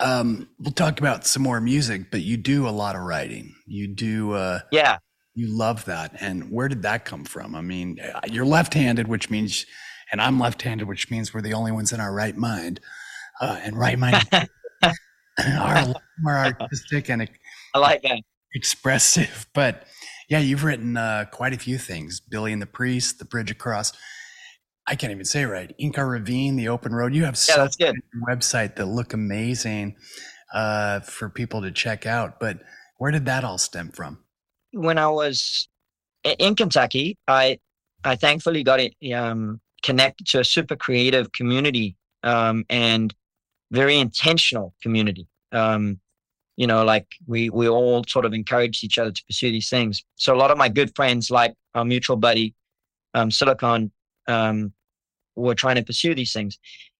[0.00, 3.54] Um, we'll talk about some more music, but you do a lot of writing.
[3.64, 4.98] You do, uh, yeah.
[5.34, 6.16] You love that.
[6.20, 7.54] And where did that come from?
[7.54, 9.66] I mean, uh, you're left-handed, which means,
[10.10, 12.80] and I'm left-handed, which means we're the only ones in our right mind.
[13.40, 17.28] Uh, and right mind are more artistic and
[17.74, 18.20] I like that
[18.56, 19.46] expressive.
[19.54, 19.86] But
[20.28, 23.92] yeah, you've written uh, quite a few things: Billy and the Priest, The Bridge Across.
[24.88, 25.74] I can't even say right.
[25.78, 27.14] Inca Ravine, the open road.
[27.14, 27.96] You have yeah, that's good.
[28.28, 29.96] website that look amazing
[30.54, 32.38] uh, for people to check out.
[32.38, 32.60] But
[32.98, 34.18] where did that all stem from?
[34.72, 35.68] When I was
[36.38, 37.58] in Kentucky, I
[38.04, 43.14] I thankfully got it, um, connected to a super creative community um, and
[43.70, 45.26] very intentional community.
[45.52, 46.00] Um,
[46.56, 50.04] you know, like we we all sort of encouraged each other to pursue these things.
[50.16, 52.54] So a lot of my good friends, like our mutual buddy
[53.14, 53.90] um, Silicon,
[54.26, 54.72] um,
[55.36, 56.58] were trying to pursue these things.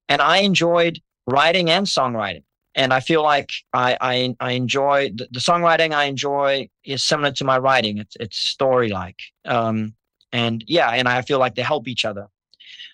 [0.08, 2.44] And I enjoyed writing and songwriting.
[2.74, 7.32] And I feel like I, I, I enjoy the, the songwriting I enjoy is similar
[7.32, 7.96] to my writing.
[7.98, 9.18] It's, it's story like.
[9.46, 9.94] Um,
[10.32, 12.28] and yeah, and I feel like they help each other.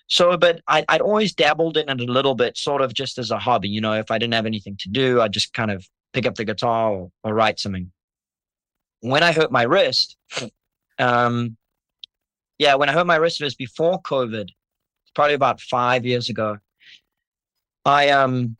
[0.07, 3.31] So, but I, I'd always dabbled in it a little bit, sort of just as
[3.31, 3.67] a hobby.
[3.67, 6.35] You know, if I didn't have anything to do, I'd just kind of pick up
[6.35, 7.91] the guitar or, or write something.
[9.01, 10.15] When I hurt my wrist,
[10.99, 11.57] um,
[12.57, 14.49] yeah, when I hurt my wrist, it was before COVID
[15.13, 16.57] probably about five years ago.
[17.85, 18.55] I um,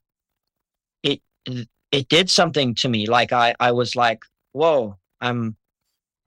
[1.02, 1.22] it
[1.92, 3.08] it did something to me.
[3.08, 5.56] Like I I was like, whoa, I'm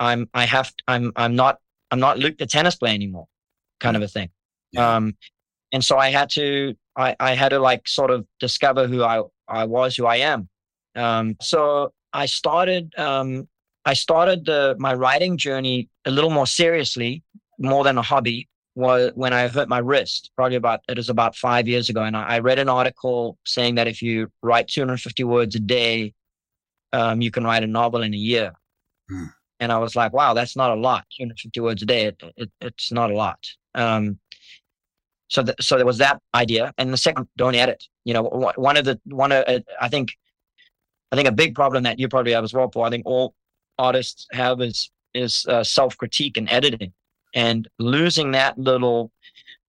[0.00, 1.58] I'm I have I'm I'm not
[1.90, 3.28] I'm not Luke the tennis player anymore,
[3.80, 4.30] kind of a thing.
[4.72, 4.96] Yeah.
[4.96, 5.16] Um,
[5.72, 9.22] and so I had to I I had to like sort of discover who I
[9.48, 10.48] I was, who I am.
[10.96, 13.48] Um, so I started um
[13.87, 17.22] I started the, my writing journey a little more seriously,
[17.59, 20.32] more than a hobby, was when I hurt my wrist.
[20.35, 23.76] Probably about it was about five years ago, and I, I read an article saying
[23.76, 26.12] that if you write 250 words a day,
[26.92, 28.52] um, you can write a novel in a year.
[29.09, 29.26] Hmm.
[29.61, 31.06] And I was like, wow, that's not a lot.
[31.16, 33.38] 250 words a day, it, it, it's not a lot.
[33.74, 34.18] Um,
[35.28, 37.85] so, th- so there was that idea, and the second, don't edit.
[38.04, 38.24] You know,
[38.56, 40.11] one of the one of uh, I think,
[41.12, 42.84] I think a big problem that you probably have as well, Paul.
[42.84, 43.34] I think all
[43.78, 46.92] artists have is is uh, self critique and editing,
[47.34, 49.12] and losing that little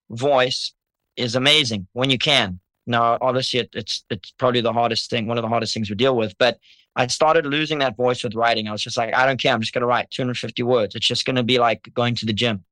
[0.09, 0.73] voice
[1.15, 2.59] is amazing when you can.
[2.85, 5.95] Now, obviously, it, it's it's probably the hardest thing, one of the hardest things we
[5.95, 6.37] deal with.
[6.37, 6.59] But
[6.95, 8.67] I started losing that voice with writing.
[8.67, 9.53] I was just like, I don't care.
[9.53, 10.95] I'm just going to write 250 words.
[10.95, 12.63] It's just going to be like going to the gym.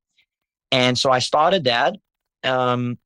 [0.72, 1.96] And so I started that
[2.46, 2.98] um,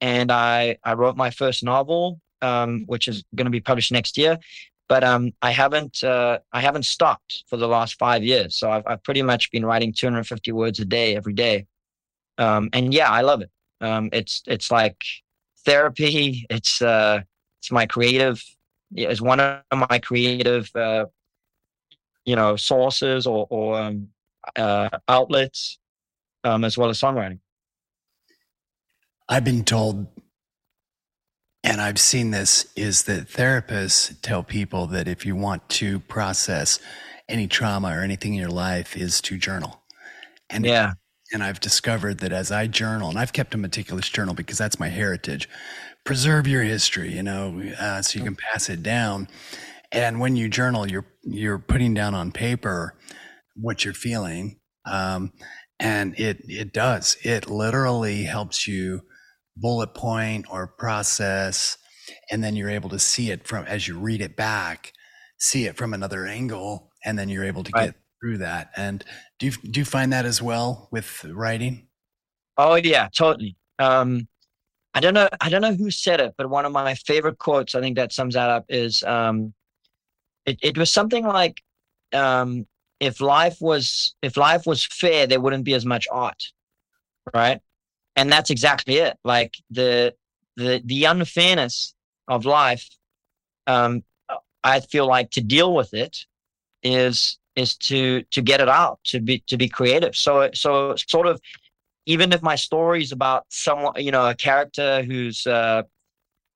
[0.00, 4.18] and I I wrote my first novel, um, which is going to be published next
[4.18, 4.38] year.
[4.92, 8.54] But um, I haven't uh, I haven't stopped for the last five years.
[8.54, 11.66] So I've, I've pretty much been writing 250 words a day every day.
[12.36, 13.50] Um, and yeah, I love it.
[13.80, 15.02] Um, it's it's like
[15.64, 16.44] therapy.
[16.50, 17.22] It's uh,
[17.58, 18.44] it's my creative.
[18.94, 21.06] It's one of my creative, uh,
[22.26, 24.08] you know, sources or, or um,
[24.56, 25.78] uh, outlets,
[26.44, 27.38] um, as well as songwriting.
[29.26, 30.06] I've been told,
[31.64, 36.78] and I've seen this, is that therapists tell people that if you want to process
[37.28, 39.80] any trauma or anything in your life, is to journal.
[40.50, 40.92] And yeah,
[41.32, 44.80] and I've discovered that as I journal, and I've kept a meticulous journal because that's
[44.80, 45.48] my heritage.
[46.04, 49.28] Preserve your history, you know, uh, so you can pass it down.
[49.92, 52.94] And when you journal, you're you're putting down on paper
[53.54, 55.32] what you're feeling, um,
[55.78, 57.16] and it it does.
[57.22, 59.02] It literally helps you
[59.56, 61.76] bullet point or process
[62.30, 64.92] and then you're able to see it from as you read it back
[65.38, 67.92] see it from another angle and then you're able to Right.
[67.92, 69.04] get through that and
[69.38, 71.88] do you do you find that as well with writing
[72.58, 73.56] Oh yeah, totally.
[73.78, 74.28] Um,
[74.94, 75.28] I don't know.
[75.40, 78.12] I don't know who said it, but one of my favorite quotes, I think that
[78.12, 79.54] sums that up, is um,
[80.46, 81.62] it, it was something like,
[82.14, 82.66] um,
[83.00, 86.42] "If life was if life was fair, there wouldn't be as much art,
[87.34, 87.60] right?"
[88.16, 89.18] And that's exactly it.
[89.24, 90.14] Like the
[90.56, 91.94] the the unfairness
[92.28, 92.88] of life,
[93.66, 94.04] um,
[94.62, 96.26] I feel like to deal with it
[96.82, 100.16] is is to to get it out, to be to be creative.
[100.16, 101.40] So so sort of
[102.06, 105.82] even if my story is about someone, you know, a character who's, uh,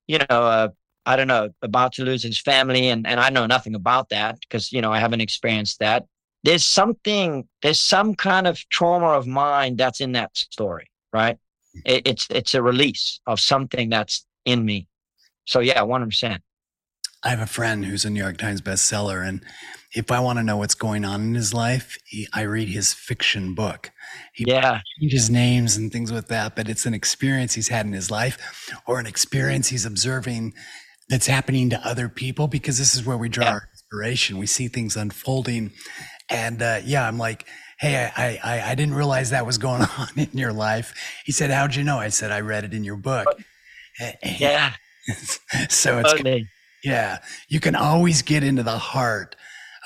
[0.08, 0.68] you know, uh,
[1.04, 4.40] I don't know, about to lose his family, and and I know nothing about that
[4.40, 6.06] because you know I haven't experienced that.
[6.44, 11.38] There's something, there's some kind of trauma of mine that's in that story, right?
[11.84, 14.88] It, it's it's a release of something that's in me.
[15.46, 16.42] So yeah, one hundred percent.
[17.24, 19.42] i have a friend who's a new york times bestseller and
[19.94, 22.92] if i want to know what's going on in his life he, i read his
[22.92, 23.90] fiction book
[24.34, 27.92] he Yeah, changes names and things with that, but it's an experience he's had in
[27.92, 30.54] his life or an experience he's observing
[31.08, 33.50] that's happening to other people because this is where we draw Yeah.
[33.50, 34.38] our inspiration.
[34.38, 35.72] We see things unfolding.
[36.30, 37.46] And uh, yeah, I'm like,
[37.78, 40.94] hey, I, I, I didn't realize that was going on in your life.
[41.24, 41.98] He said, how'd you know?
[41.98, 43.26] I said, I read it in your book.
[44.38, 44.74] yeah,
[45.68, 46.48] so it's, totally.
[46.84, 49.36] yeah, you can always get into the heart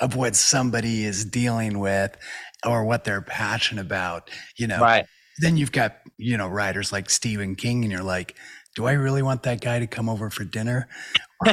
[0.01, 2.17] of what somebody is dealing with
[2.65, 5.05] or what they're passionate about, you know Right.
[5.39, 8.35] then you've got you know writers like Stephen King, and you're like,
[8.75, 10.87] do I really want that guy to come over for dinner?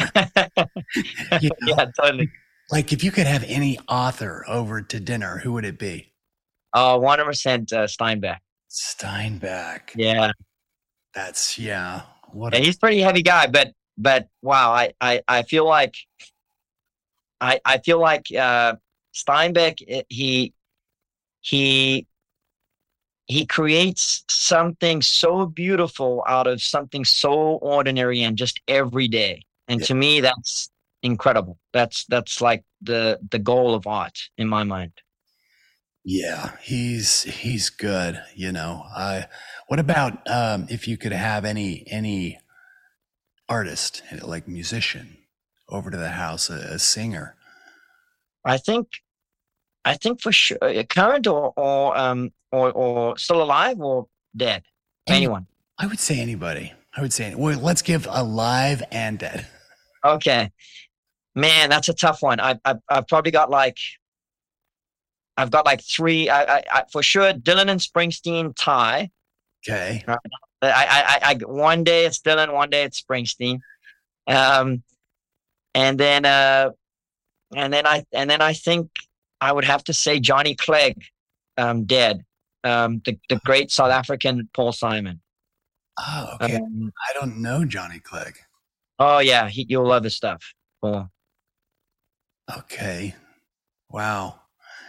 [1.40, 2.30] You know, yeah, totally.
[2.70, 6.07] Like if you could have any author over to dinner, who would it be?
[6.72, 8.38] Oh, one hundred percent uh, Steinbeck.
[8.70, 9.90] Steinbeck.
[9.96, 10.32] Yeah.
[11.14, 12.02] That's yeah.
[12.32, 15.66] What and a, he's a pretty heavy guy but but wow i i, I feel
[15.66, 15.94] like
[17.40, 18.74] i i feel like uh
[19.14, 20.52] steinbeck eh, he
[21.40, 22.06] he
[23.26, 29.86] he creates something so beautiful out of something so ordinary and just everyday and Yeah.
[29.86, 30.70] to me that's
[31.02, 34.92] incredible that's that's like the the goal of art in my mind
[36.08, 38.22] yeah, he's he's good.
[38.34, 38.84] You know.
[38.96, 39.26] I.
[39.66, 42.38] What about um, if you could have any any
[43.50, 45.18] artist like musician
[45.68, 47.36] over to the house, a, a singer?
[48.46, 48.88] I think,
[49.84, 54.62] I think for sure, uh, current or or um or or still alive or dead,
[55.06, 55.46] Any- anyone.
[55.78, 56.72] I would say anybody.
[56.96, 57.34] I would say.
[57.34, 59.46] Well, let's give alive and dead.
[60.02, 60.50] Okay,
[61.34, 62.40] man, that's a tough one.
[62.40, 63.76] I I I've probably got like,
[65.38, 66.28] I've got like three.
[66.28, 69.10] I I, I for sure Dylan and Springsteen tie.
[69.66, 70.04] Okay.
[70.08, 70.16] I,
[70.60, 73.60] I I I one day it's Dylan, one day it's Springsteen,
[74.26, 74.82] um,
[75.74, 76.70] and then uh,
[77.54, 78.90] and then I and then I think
[79.40, 81.04] I would have to say Johnny Clegg,
[81.56, 82.24] um, dead.
[82.64, 85.20] Um, the the great South African Paul Simon.
[86.00, 86.56] Oh, okay.
[86.56, 88.38] Um, I don't know Johnny Clegg.
[88.98, 90.52] oh yeah, he, you'll love his stuff.
[90.82, 91.10] Paul.
[92.58, 93.14] Okay.
[93.88, 94.40] Wow.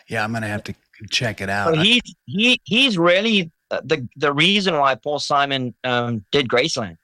[0.10, 0.76] Yeah, I'm gonna have to
[1.10, 1.76] check it out.
[1.76, 6.98] So he's he he's really uh, the the reason why Paul Simon um, did Graceland.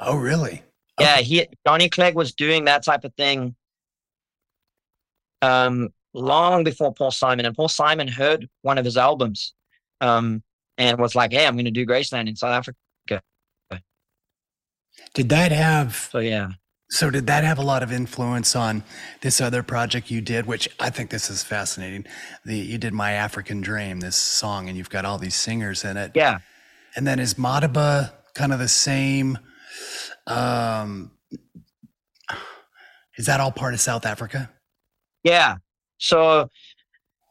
[0.00, 0.62] oh, really?
[0.98, 3.54] Yeah, he Johnny Clegg was doing that type of thing
[5.42, 9.52] um, long before Paul Simon, and Paul Simon heard one of his albums
[10.00, 10.42] um,
[10.78, 12.78] and was like, "Hey, I'm going to do Graceland in South Africa."
[15.12, 16.50] Did that have So yeah,
[16.88, 17.10] so?
[17.10, 18.84] Did that have a lot of influence on
[19.20, 20.46] this other project you did?
[20.46, 22.06] Which I think this is fascinating.
[22.44, 25.96] The you did my African Dream, this song, and you've got all these singers in
[25.96, 26.12] it.
[26.14, 26.38] yeah,
[26.94, 29.38] And then is Madiba kind of the same?
[30.26, 31.10] Um,
[33.16, 34.50] is that all part of South Africa?
[35.24, 35.56] yeah.
[35.98, 36.50] So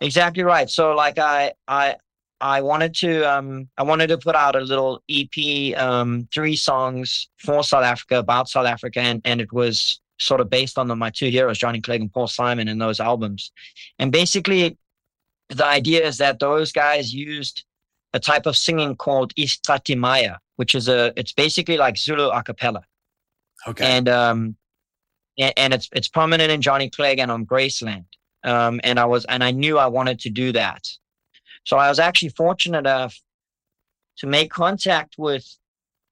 [0.01, 0.69] exactly right.
[0.69, 1.95] So like I I
[2.41, 7.29] I wanted to um I wanted to put out a little EP um three songs
[7.37, 10.95] for South Africa about South Africa and and it was sort of based on the,
[10.95, 13.51] my two heroes Johnny Clegg and Paul Simon in those albums.
[13.99, 14.77] And basically
[15.49, 17.63] the idea is that those guys used
[18.13, 22.83] a type of singing called isicathamiya, which is a it's basically like Zulu a cappella.
[23.67, 23.85] Okay.
[23.85, 24.55] And um
[25.37, 28.05] and, and it's it's prominent in Johnny Clegg and on Graceland.
[28.43, 30.85] Um and I was and I knew I wanted to do that.
[31.65, 33.19] So I was actually fortunate enough
[34.17, 35.45] to make contact with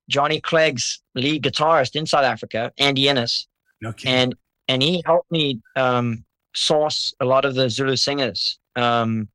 [0.09, 3.47] Johnny Clegg's lead guitarist in South Africa, Andy Innes,
[3.85, 4.09] okay.
[4.09, 4.35] and
[4.67, 8.59] and he helped me um, source a lot of the Zulu singers.
[8.75, 9.29] Um,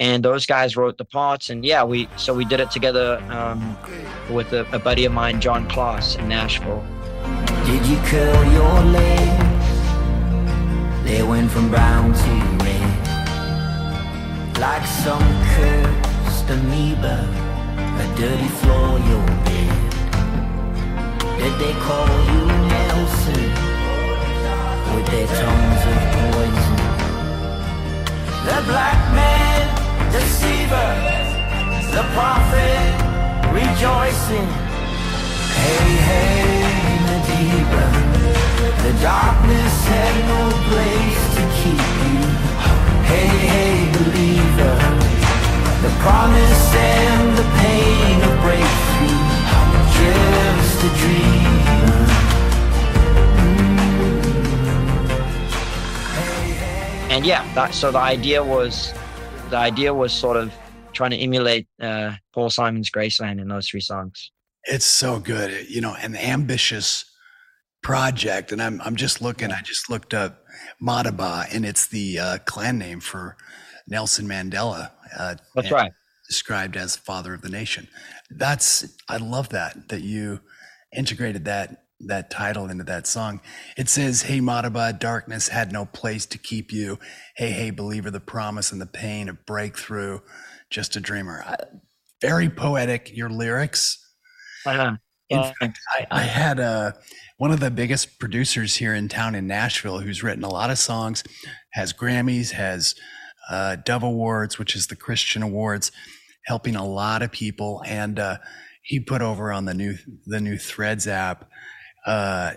[0.00, 3.76] and those guys wrote the parts, and yeah, we so we did it together um,
[4.30, 6.84] with a, a buddy of mine, John Kloss, in Nashville.
[7.66, 9.44] Did you curl your legs?
[11.04, 12.53] They went from brown to red.
[14.60, 15.26] Like some
[15.56, 17.18] cursed amoeba,
[17.98, 19.90] a dirty floor, your bed.
[21.38, 23.44] Did they call you Nelson?
[24.94, 26.80] With their tongues of poison.
[28.46, 29.62] The black man,
[30.12, 30.90] deceiver,
[31.90, 32.94] the prophet,
[33.52, 34.48] rejoicing.
[35.58, 36.62] Hey, hey,
[37.06, 37.86] Madiba,
[38.84, 41.73] the darkness had no place to keep
[46.04, 49.22] promise and the pain of breakthrough,
[49.98, 51.54] just a dream.
[57.10, 58.92] And yeah, that, so the idea was
[59.48, 60.52] the idea was sort of
[60.92, 64.30] trying to emulate uh, Paul Simon's Graceland in those three songs.
[64.64, 65.70] It's so good.
[65.70, 67.06] You know, an ambitious
[67.82, 68.52] project.
[68.52, 70.44] And I'm I'm just looking, I just looked up
[70.82, 73.36] Madiba and it's the uh, clan name for
[73.86, 74.90] Nelson Mandela.
[75.16, 75.92] Uh, That's right.
[76.28, 77.88] Described as father of the nation.
[78.30, 80.40] That's I love that that you
[80.96, 83.40] integrated that that title into that song.
[83.76, 86.98] It says, Hey Madiba, darkness had no place to keep you.
[87.36, 90.20] Hey, hey, believer, the promise and the pain of breakthrough,
[90.70, 91.42] just a dreamer.
[91.46, 91.56] I,
[92.20, 93.98] very poetic, your lyrics.
[94.66, 94.96] Uh-huh.
[95.30, 96.92] In Uh, fact, I, I had uh,
[97.38, 100.78] one of the biggest producers here in town in Nashville who's written a lot of
[100.78, 101.22] songs,
[101.72, 102.94] has Grammys, has
[103.50, 105.92] uh, Dove Awards, which is the Christian Awards,
[106.46, 107.82] helping a lot of people.
[107.86, 108.38] And uh,
[108.82, 111.48] he put over on the new the new Threads app
[112.06, 112.54] uh,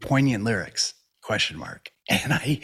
[0.00, 2.60] poignant lyrics question mark and i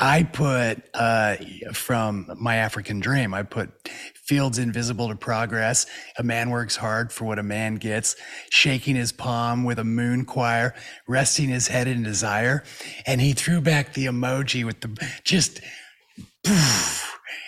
[0.00, 1.36] i put uh
[1.72, 3.70] from my african dream i put
[4.14, 5.86] fields invisible to progress
[6.18, 8.16] a man works hard for what a man gets
[8.50, 10.74] shaking his palm with a moon choir
[11.06, 12.64] resting his head in desire
[13.06, 15.60] and he threw back the emoji with the just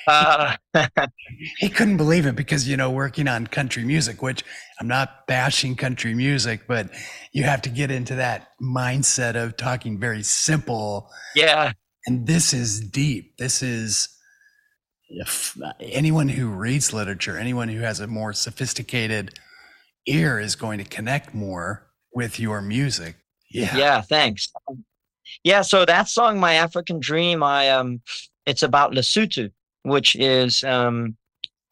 [0.06, 0.56] uh,
[1.58, 4.44] he couldn't believe it because you know working on country music which
[4.80, 6.88] i'm not bashing country music but
[7.32, 11.72] you have to get into that mindset of talking very simple yeah,
[12.06, 14.08] and this is deep this is
[15.08, 19.38] if anyone who reads literature anyone who has a more sophisticated
[20.06, 23.16] ear is going to connect more with your music
[23.50, 24.00] yeah yeah.
[24.00, 24.50] Thanks.
[25.44, 28.00] Yeah, so that song, "My African Dream," I um,
[28.46, 29.50] it's about Lesotho,
[29.82, 31.16] which is um,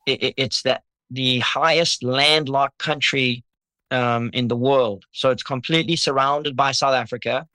[0.07, 3.45] it, it- it's that the highest landlocked country
[3.93, 5.05] um in the world.
[5.13, 7.47] So it's completely surrounded by South Africa,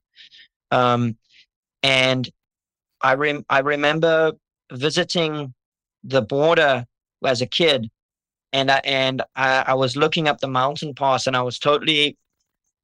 [0.70, 1.16] um,
[1.82, 2.28] and
[3.00, 4.32] I rem I remember
[4.72, 5.54] visiting
[6.04, 6.86] the border
[7.24, 7.90] as a kid,
[8.52, 12.16] and I and I, I was looking up the mountain pass, and I was totally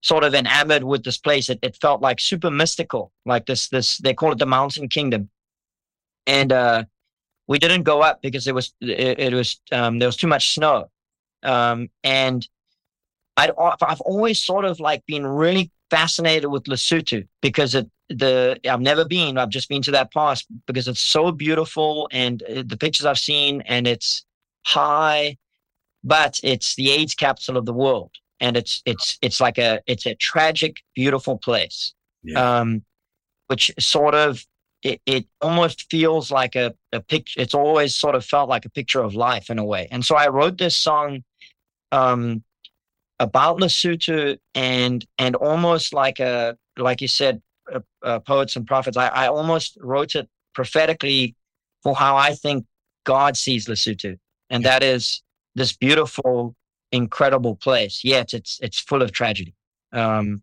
[0.03, 1.49] sort of enamored with this place.
[1.51, 5.31] It, it felt like super mystical, like this this they call it the Mountain Kingdom,
[6.27, 6.85] and uh,
[7.47, 10.55] we didn't go up because it was it, it was um, there was too much
[10.55, 10.91] snow,
[11.43, 12.47] um, and
[13.37, 18.81] I'd I've always sort of like been really fascinated with Lesotho because it the I've
[18.81, 19.39] never been.
[19.39, 23.19] I've just been to that pass because it's so beautiful and uh, the pictures I've
[23.19, 24.25] seen and it's
[24.65, 25.39] high,
[26.05, 28.13] but it's the AIDS capital of the world
[28.43, 31.95] and it's it's it's like a it's a tragic beautiful place,
[32.25, 32.59] yeah.
[32.59, 32.85] um,
[33.47, 34.45] which sort of
[34.83, 37.41] it, it almost feels like a, a picture.
[37.41, 39.89] It's always sort of felt like a picture of life in a way.
[39.91, 41.23] And so I wrote this song
[41.93, 42.43] um,
[43.21, 47.41] about Lesotho and and almost like a like you said,
[47.73, 48.97] uh, uh, poets and prophets.
[48.97, 51.37] I, I almost wrote it prophetically
[51.83, 52.67] for how I think
[53.05, 54.19] God sees Lesotho,
[54.51, 55.23] and that is
[55.55, 56.57] this beautiful,
[56.91, 58.03] incredible place.
[58.05, 59.55] Yet it's it's full of tragedy.
[59.93, 60.43] Um,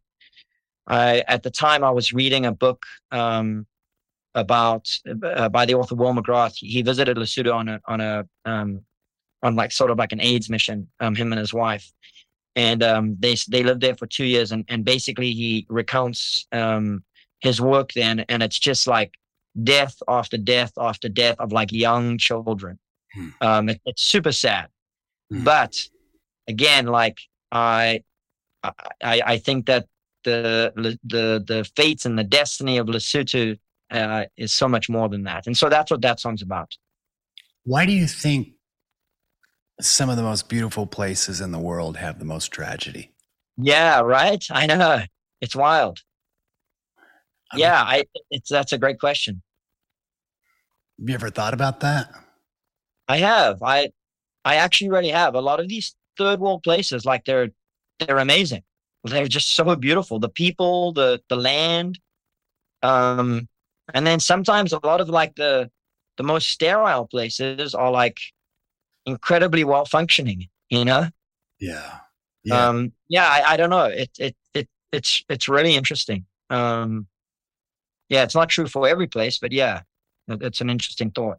[0.88, 3.66] I at the time I was reading a book um,
[4.40, 6.56] about uh, by the author Will McGrath.
[6.56, 8.82] He visited Lesotho on a on a um,
[9.44, 10.88] on like sort of like an AIDS mission.
[11.00, 11.92] Um, him and his wife,
[12.56, 14.52] and um, they they lived there for two years.
[14.52, 17.04] And and basically he recounts um,
[17.42, 19.14] his work then, and it's just like
[19.64, 22.80] death after death after death of like young children.
[23.14, 23.30] Hmm.
[23.42, 24.68] Um, it, it's super sad,
[25.30, 25.44] hmm.
[25.44, 25.76] but
[26.48, 27.20] again, like
[27.52, 28.04] I,
[28.64, 29.88] I I think that
[30.24, 33.58] the the the fates and the destiny of Lesotho
[33.92, 35.48] uh, is so much more than that.
[35.48, 36.76] And so that's what that song's about.
[37.64, 38.54] Why do you think
[39.82, 43.12] some of the most beautiful places in the world have the most tragedy?
[43.58, 44.44] Yeah, right.
[44.50, 45.02] I know.
[45.42, 46.02] It's wild.
[47.56, 49.42] Yeah, I it's that's a great question.
[51.00, 52.12] Have you ever thought about that?
[53.08, 53.64] I have.
[53.64, 53.90] I
[54.46, 55.36] I actually really have.
[55.36, 57.50] A lot of these third world places, like they're
[58.00, 58.64] they're amazing.
[59.04, 60.20] They're just so beautiful.
[60.20, 62.00] The people, the the land.
[62.84, 63.50] Um,
[63.94, 65.70] and then sometimes a lot of like the
[66.18, 68.20] the most sterile places are like
[69.06, 71.08] incredibly well functioning, you know?
[71.60, 72.00] Yeah.
[72.44, 72.68] Yeah.
[72.68, 73.86] Um, yeah, I, I don't know.
[73.86, 76.26] It, it, it, it's, it's really interesting.
[76.50, 77.08] Um,
[78.10, 79.82] yeah, it's not true for every place, but yeah,
[80.28, 81.38] it's an interesting thought.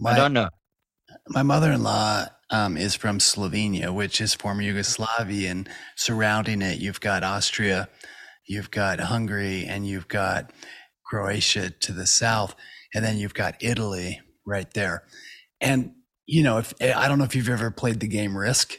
[0.00, 0.48] My, I don't know.
[1.28, 7.22] My mother-in-law um, is from Slovenia, which is former Yugoslavia, and surrounding it, you've got
[7.22, 7.88] Austria,
[8.46, 10.50] you've got Hungary, and you've got
[11.10, 12.54] Croatia to the south,
[12.94, 15.02] and then you've got Italy right there.
[15.60, 15.94] And
[16.26, 18.78] you know, if I don't know if you've ever played the game Risk,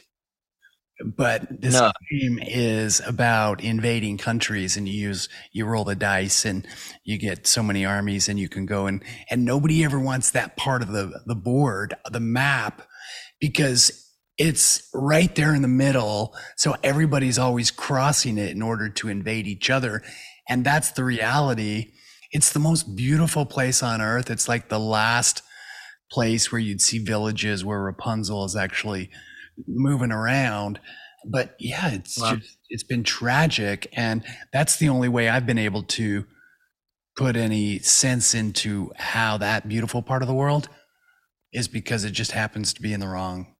[1.04, 1.92] but this no.
[2.10, 6.66] game is about invading countries, and you use you roll the dice, and
[7.04, 10.56] you get so many armies, and you can go and and nobody ever wants that
[10.56, 12.82] part of the the board, the map,
[13.40, 14.08] because
[14.38, 16.34] it's right there in the middle.
[16.56, 20.02] So everybody's always crossing it in order to invade each other.
[20.48, 21.91] And that's the reality
[22.32, 24.30] it's the most beautiful place on earth.
[24.30, 25.42] It's like the last
[26.10, 29.10] place where you'd see villages where Rapunzel is actually
[29.68, 30.80] moving around.
[31.24, 32.36] But yeah, it's wow.
[32.36, 33.86] just, it's been tragic.
[33.92, 36.24] And that's the only way I've been able to
[37.16, 40.68] put any sense into how that beautiful part of the world
[41.52, 43.54] is because it just happens to be in the wrong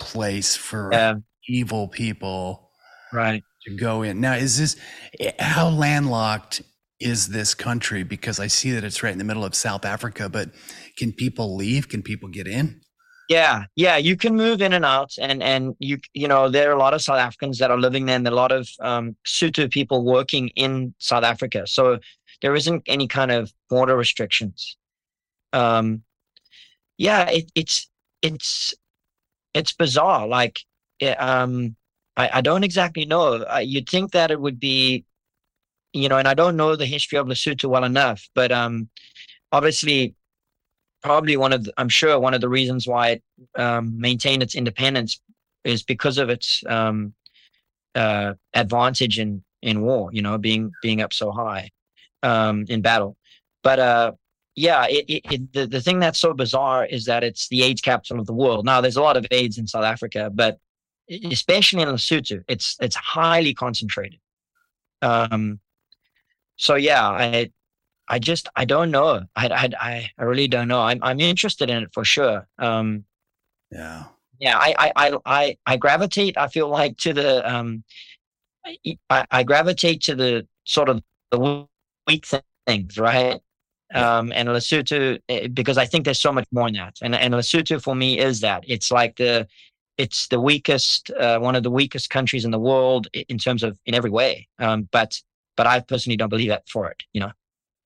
[0.00, 1.14] place for yeah.
[1.48, 2.70] evil people
[3.12, 4.74] right to go in now is this
[5.20, 6.62] eh, how landlocked
[7.02, 8.02] is this country?
[8.02, 10.50] Because I see that it's right in the middle of South Africa, but
[10.96, 11.88] can people leave?
[11.88, 12.80] Can people get in?
[13.28, 16.74] Yeah, yeah, you can move in and out, and and you you know there are
[16.74, 19.70] a lot of South Africans that are living there, and a lot of um, Sotho
[19.70, 21.66] people working in South Africa.
[21.66, 21.98] So
[22.42, 24.76] there isn't any kind of border restrictions.
[25.52, 26.02] Um,
[26.98, 27.88] yeah, it, it's
[28.20, 28.74] it's
[29.54, 30.26] it's bizarre.
[30.26, 30.60] Like,
[31.18, 31.76] um,
[32.16, 33.44] I, I don't exactly know.
[33.44, 35.04] Uh, you'd think that it would be
[35.92, 38.88] you know, and I don't know the history of Lesotho well enough, but um,
[39.50, 40.14] obviously,
[41.02, 43.22] probably one of the, I'm sure one of the reasons why it
[43.56, 45.20] um, maintained its independence
[45.64, 47.14] is because of its um,
[47.94, 50.10] uh, advantage in in war.
[50.12, 51.70] You know, being being up so high
[52.22, 53.16] um, in battle.
[53.62, 54.12] But uh,
[54.54, 57.80] yeah, it, it, it, the the thing that's so bizarre is that it's the AIDS
[57.80, 58.64] capital of the world.
[58.64, 60.58] Now, there's a lot of AIDS in South Africa, but
[61.10, 64.20] especially in Lesotho, it's it's highly concentrated.
[65.02, 65.60] Um,
[66.62, 67.50] so yeah, I
[68.06, 69.22] I just I don't know.
[69.34, 69.48] I
[69.80, 70.80] I I really don't know.
[70.80, 72.46] I'm I'm interested in it for sure.
[72.58, 73.04] Um,
[73.72, 74.04] yeah.
[74.38, 76.36] Yeah, I, I I I gravitate.
[76.38, 77.82] I feel like to the um,
[79.10, 81.02] I, I gravitate to the sort of
[81.32, 81.66] the
[82.06, 82.26] weak
[82.66, 83.40] things, right?
[83.94, 86.98] Um, and Lesotho eh, because I think there's so much more in that.
[87.02, 89.48] And and Lesotho for me is that it's like the
[89.98, 93.76] it's the weakest, uh, one of the weakest countries in the world in terms of
[93.84, 94.48] in every way.
[94.58, 95.20] Um, but
[95.56, 97.02] but I personally don't believe that for it.
[97.12, 97.32] You know.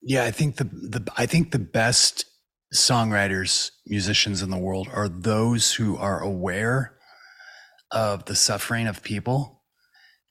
[0.02, 2.24] Yeah, I think the the I think the best
[2.74, 6.96] songwriters, musicians in the world are those who are aware
[7.90, 9.62] of the suffering of people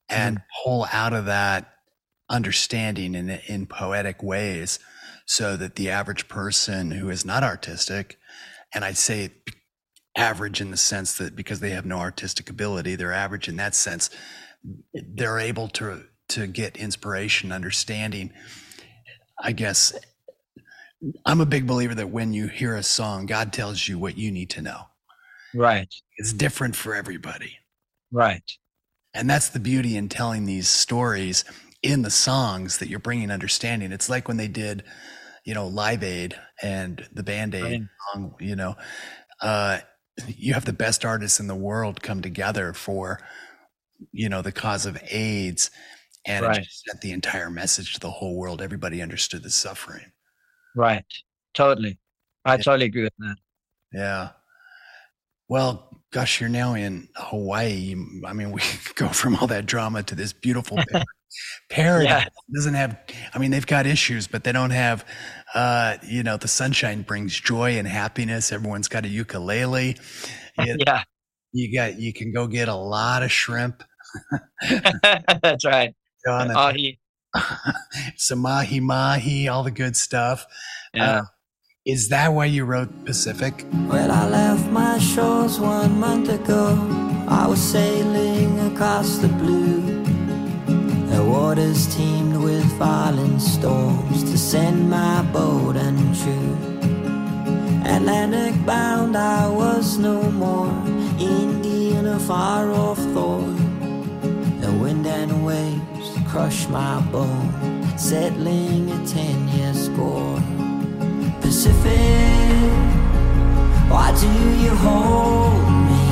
[0.10, 0.22] mm-hmm.
[0.22, 1.72] and pull out of that
[2.30, 4.80] understanding in in poetic ways
[5.28, 8.18] so that the average person who is not artistic
[8.74, 9.30] and I'd say
[10.18, 13.76] average in the sense that because they have no artistic ability they're average in that
[13.76, 14.10] sense
[14.94, 18.32] they're able to to get inspiration understanding
[19.42, 19.94] I guess
[21.26, 24.32] I'm a big believer that when you hear a song, God tells you what you
[24.32, 24.82] need to know.
[25.54, 25.94] Right.
[26.18, 27.58] It's different for everybody.
[28.12, 28.44] Right.
[29.14, 31.46] And that's the beauty in telling these stories
[31.84, 33.92] in the songs that you're bringing understanding.
[33.92, 34.84] It's like when they did,
[35.46, 37.82] you know, Live Aid and the Band Aid Right.
[38.14, 38.76] song, you know,
[39.42, 39.80] uh,
[40.28, 43.20] you have the best artists in the world come together for,
[44.12, 45.70] you know, the cause of AIDS.
[46.28, 46.64] And it Right.
[46.64, 48.62] just sent the entire message to the whole world.
[48.62, 50.12] Everybody understood the suffering.
[50.76, 51.06] Right.
[51.54, 52.00] Totally.
[52.46, 52.58] I Yeah.
[52.64, 53.36] totally agree with that.
[53.94, 54.30] Yeah.
[55.48, 57.96] Well, gosh, you're now in Hawaii.
[58.26, 58.62] I mean, we
[58.96, 61.04] go from all that drama to this beautiful par-
[61.70, 62.28] paradise.
[62.54, 62.98] Doesn't have,
[63.34, 65.06] I mean, they've got issues, but they don't have,
[65.54, 68.52] uh, you know, the sunshine brings joy and happiness.
[68.52, 69.98] Everyone's got a ukulele.
[70.58, 71.04] Yeah.
[71.52, 73.84] you got, you can go get a lot of shrimp.
[75.42, 75.94] That's right.
[76.28, 77.00] On Oh, he,
[78.18, 80.46] some mahi mahi, all the good stuff.
[80.94, 81.20] yeah.
[81.20, 81.24] Uh,
[81.86, 83.64] is that why you wrote Pacific?
[83.88, 86.76] Well, I left my shores one month ago.
[87.28, 90.04] I was sailing across the blue.
[91.14, 96.58] The waters teemed with violent storms to send my boat untrue.
[97.86, 100.74] Atlantic bound, I was no more.
[101.20, 103.56] Indian, a far off thorn.
[104.60, 110.38] The wind and waves crush my bone, settling a ten year score.
[111.40, 111.94] Pacific,
[113.90, 114.28] why do
[114.62, 116.06] you hold me?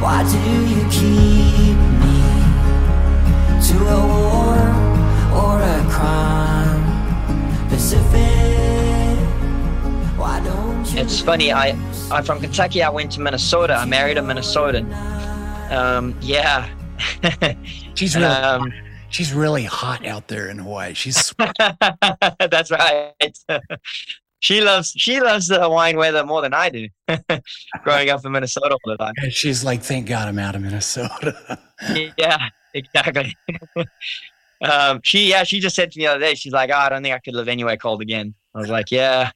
[0.00, 0.38] Why do
[0.72, 2.18] you keep me
[3.66, 4.58] to a war
[5.42, 6.84] or a crime?
[7.68, 9.18] Pacific,
[10.16, 11.00] why don't you?
[11.00, 11.76] It's funny, I-
[12.12, 12.80] I'm from Kentucky.
[12.80, 13.74] I went to Minnesota.
[13.74, 14.86] I married a Minnesotan.
[15.72, 16.68] Um, yeah.
[17.96, 18.72] She's really, um,
[19.10, 20.94] she's really hot out there in Hawaii.
[20.94, 21.34] She's
[22.38, 23.12] that's right.
[24.40, 26.88] she loves she loves the Hawaiian weather more than I do.
[27.82, 29.14] Growing up in Minnesota all the time.
[29.18, 31.58] And she's like, thank God I'm out of Minnesota.
[32.18, 33.34] Yeah, exactly.
[34.60, 36.90] um, she yeah, she just said to me the other day, she's like, oh, I
[36.90, 38.34] don't think I could live anywhere cold again.
[38.54, 39.30] I was like, yeah.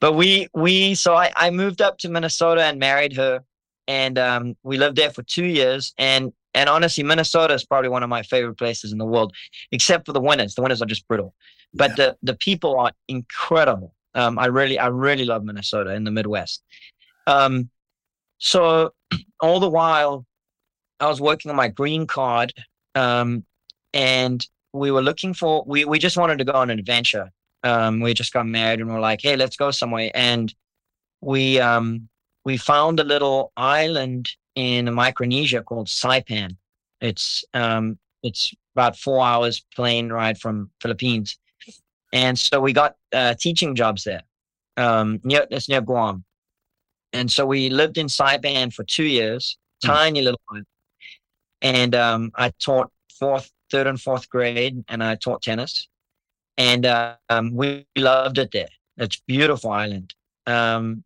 [0.00, 3.44] But we we so I, I moved up to Minnesota and married her
[3.88, 8.02] and um, we lived there for two years and and honestly Minnesota is probably one
[8.02, 9.32] of my favorite places in the world,
[9.70, 10.54] except for the winters.
[10.54, 11.34] The winters are just brutal.
[11.74, 13.94] But the the people are incredible.
[14.14, 16.64] Um, I really I really love Minnesota in the Midwest.
[17.26, 17.70] Um,
[18.38, 18.94] so
[19.40, 20.24] all the while
[20.98, 22.54] I was working on my green card,
[22.94, 23.44] um,
[23.92, 25.64] and we were looking for.
[25.66, 27.30] We we just wanted to go on an adventure.
[27.62, 30.54] Um, we just got married, and we're like, "Hey, let's go somewhere." And
[31.20, 32.08] we um,
[32.44, 36.56] we found a little island in Micronesia called Saipan.
[37.00, 41.38] It's um, it's about four hours plane ride from Philippines,
[42.12, 44.22] and so we got uh, teaching jobs there.
[44.76, 46.24] Um, near it's near Guam,
[47.12, 49.56] and so we lived in Saipan for two years.
[49.84, 49.88] Hmm.
[49.88, 50.66] Tiny little island
[51.62, 55.88] and um, I taught fourth, third, and fourth grade, and I taught tennis,
[56.56, 58.68] and uh, um, we loved it there.
[58.96, 60.14] It's a beautiful island.
[60.46, 61.04] Um,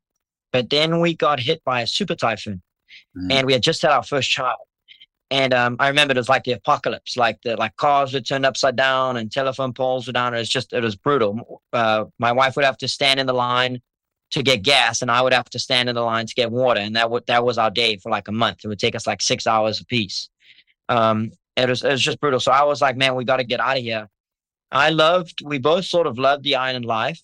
[0.53, 2.63] but then we got hit by a super typhoon,
[3.17, 3.33] Mhm.
[3.33, 4.59] and we had just had our first child.
[5.33, 8.45] And um, I remember it was like the apocalypse, like the like cars were turned
[8.45, 10.35] upside down and telephone poles were down.
[10.35, 11.63] It was just it was brutal.
[11.73, 13.81] Uh, my wife would have to stand in the line
[14.33, 16.81] to get gas, and I would have to stand in the line to get water,
[16.81, 18.65] and that that was our day for like a month.
[18.65, 20.29] It would take us like six hours a piece.
[20.89, 22.41] Um, it was it was just brutal.
[22.41, 24.09] So I was like, man, we got to get out of here.
[24.73, 25.43] I loved.
[25.45, 27.21] We both sort of loved the island life,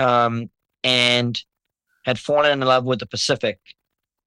[0.00, 0.50] um,
[0.82, 1.40] and
[2.04, 3.58] had fallen in love with the Pacific.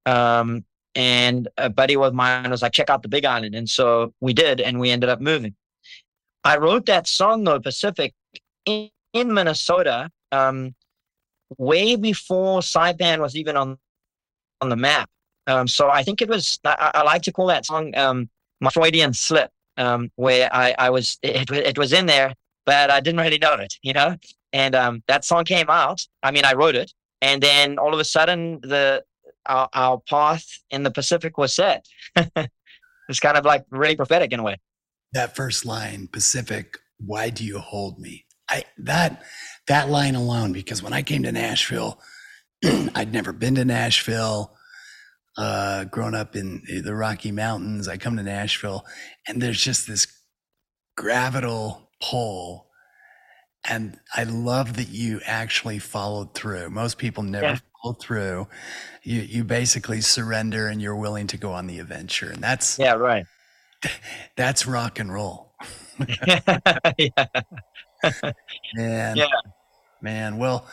[0.06, 0.64] Um,
[1.00, 4.34] and a buddy of mine was like, check out the Big Island, and so we
[4.34, 5.56] did, and we ended up moving.
[6.44, 8.14] I wrote that song though, Pacific,
[8.66, 10.76] in, in Minnesota, um,
[11.58, 13.78] way before Saipan was even on
[14.60, 15.10] on the map.
[15.48, 16.60] Um, so I think it was.
[16.66, 18.30] I, I like to call that song um,
[18.60, 21.18] my Freudian slip, um, where I, I was.
[21.24, 22.34] It, it was in there,
[22.66, 24.18] but I didn't really know it, you know.
[24.52, 26.06] And um, that song came out.
[26.24, 26.92] I mean, I wrote it,
[27.22, 29.04] and then all of a sudden, the
[29.46, 31.86] our, our path in the Pacific was set.
[32.16, 34.58] it's kind of like really prophetic in a way.
[35.14, 38.26] that first line, Pacific, why do you hold me?
[38.50, 39.24] I that
[39.68, 42.00] that line alone, because when I came to Nashville,
[42.64, 44.56] I'd never been to Nashville.
[45.38, 48.84] Uh, grown up in the Rocky Mountains, I come to Nashville,
[49.26, 50.08] and there's just this
[50.98, 52.68] gravital pull.
[53.64, 56.72] And I love that you actually followed through.
[56.72, 57.58] Most people never Yeah.
[57.82, 58.48] Follow through.
[59.04, 62.30] You you basically surrender and you're willing to go on the adventure.
[62.32, 63.26] And that's Yeah, right.
[64.36, 65.54] that's rock and roll.
[66.98, 67.26] yeah.
[68.74, 69.18] Man.
[69.18, 69.28] Yeah.
[70.02, 70.38] Man.
[70.38, 70.68] Well,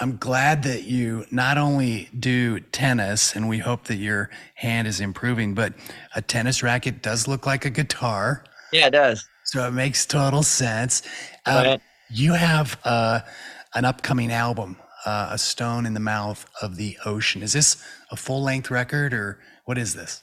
[0.00, 5.00] I'm glad that you not only do tennis, and we hope that your hand is
[5.00, 5.74] improving, but
[6.16, 8.44] a tennis racket does look like a guitar.
[8.72, 9.24] Yeah, it does.
[9.44, 11.02] So it makes total sense.
[11.46, 11.78] Um.
[12.10, 13.20] You have uh,
[13.74, 17.42] an upcoming album, uh, A Stone in the Mouth of the Ocean.
[17.42, 20.22] Is this a full length record or what is this?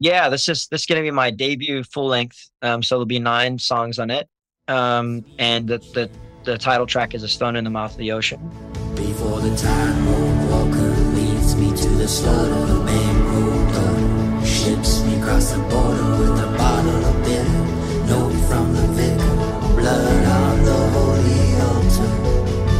[0.00, 2.50] Yeah, this is this is gonna be my debut full length.
[2.62, 4.28] Um, so there'll be nine songs on it.
[4.68, 6.10] Um, and the, the
[6.44, 8.38] the title track is a stone in the mouth of the ocean.
[8.94, 13.68] Before the time walker leads me to the slaughter, the man rolled
[14.68, 16.57] ships me across the border with a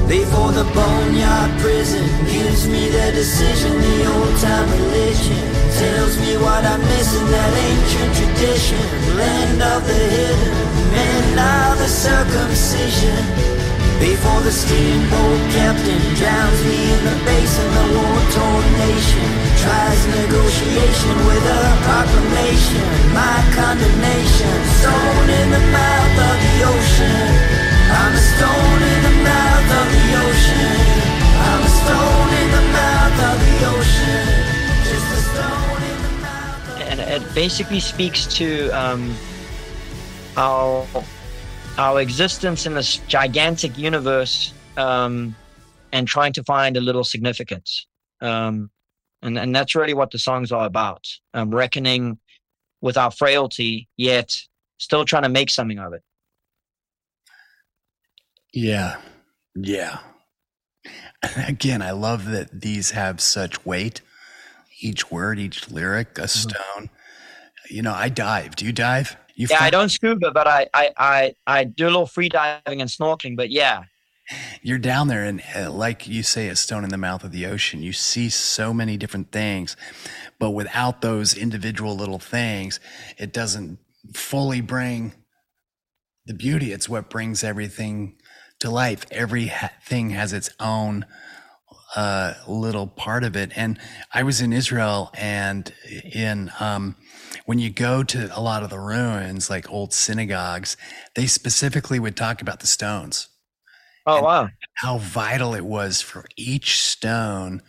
[0.08, 5.36] Before the boneyard prison gives me the decision, the old time religion
[5.76, 7.26] tells me what I'm missing.
[7.28, 8.80] That ancient tradition,
[9.20, 10.56] land of the hidden,
[10.96, 13.20] men of the circumcision.
[14.00, 18.37] Before the steamboat captain drowns me in the basin, the war-torn
[37.38, 39.14] basically speaks to um,
[40.36, 40.84] our
[41.78, 45.36] our existence in this gigantic universe um,
[45.92, 47.86] and trying to find a little significance.
[48.20, 48.70] Um,
[49.22, 51.06] and and that's really what the songs are about.
[51.32, 52.18] Um, reckoning
[52.80, 54.36] with our frailty, yet
[54.78, 56.02] still trying to make something of it.
[58.52, 58.96] Yeah.
[59.54, 60.00] Yeah.
[61.46, 64.00] Again, I love that these have such weight.
[64.80, 66.90] Each word, each lyric, a stone.
[67.70, 68.56] You know, I dive.
[68.56, 69.16] Do you dive?
[69.36, 72.80] You Yeah, I don't scuba, but I I I, I do a little free diving
[72.80, 73.36] and snorkeling.
[73.36, 73.84] But yeah,
[74.62, 77.46] You're down there, and uh, like you say, a stone in the mouth of the
[77.46, 77.82] ocean.
[77.82, 79.76] You see so many different things,
[80.38, 82.80] but without those individual little things,
[83.16, 83.78] it doesn't
[84.14, 85.14] fully bring
[86.26, 86.72] the beauty.
[86.72, 88.16] It's what brings everything
[88.60, 89.06] to life.
[89.10, 91.06] Every ha- thing has its own
[91.96, 93.52] uh, little part of it.
[93.56, 93.78] And
[94.12, 95.72] I was in Israel, and
[96.12, 96.96] in um,
[97.48, 100.76] when you go to a lot of the ruins, like old synagogues,
[101.14, 103.30] they specifically would talk about the stones
[104.04, 107.62] oh wow, how vital it was for each stone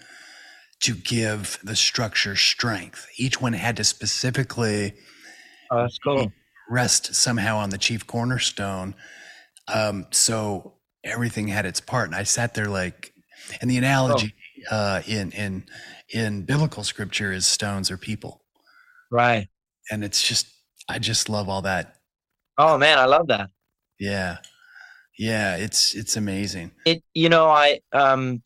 [0.82, 3.08] to give the structure strength.
[3.16, 4.96] Each one had to specifically
[5.72, 6.30] oh, that's cool.
[6.70, 8.96] rest somehow on the chief cornerstone.
[9.74, 10.74] Um, so
[11.06, 12.08] everything had its part.
[12.08, 13.14] And I sat there like,
[13.62, 14.36] and the analogy
[14.70, 15.64] uh, in in
[16.10, 18.42] in biblical scripture is stones or people,
[19.10, 19.48] Right.
[19.92, 20.48] And it's just
[20.88, 21.96] I just love all that.
[22.58, 23.50] Oh man, I love that.
[24.00, 24.38] Yeah,
[25.20, 26.72] yeah, it's it's amazing.
[26.86, 28.42] it you know i um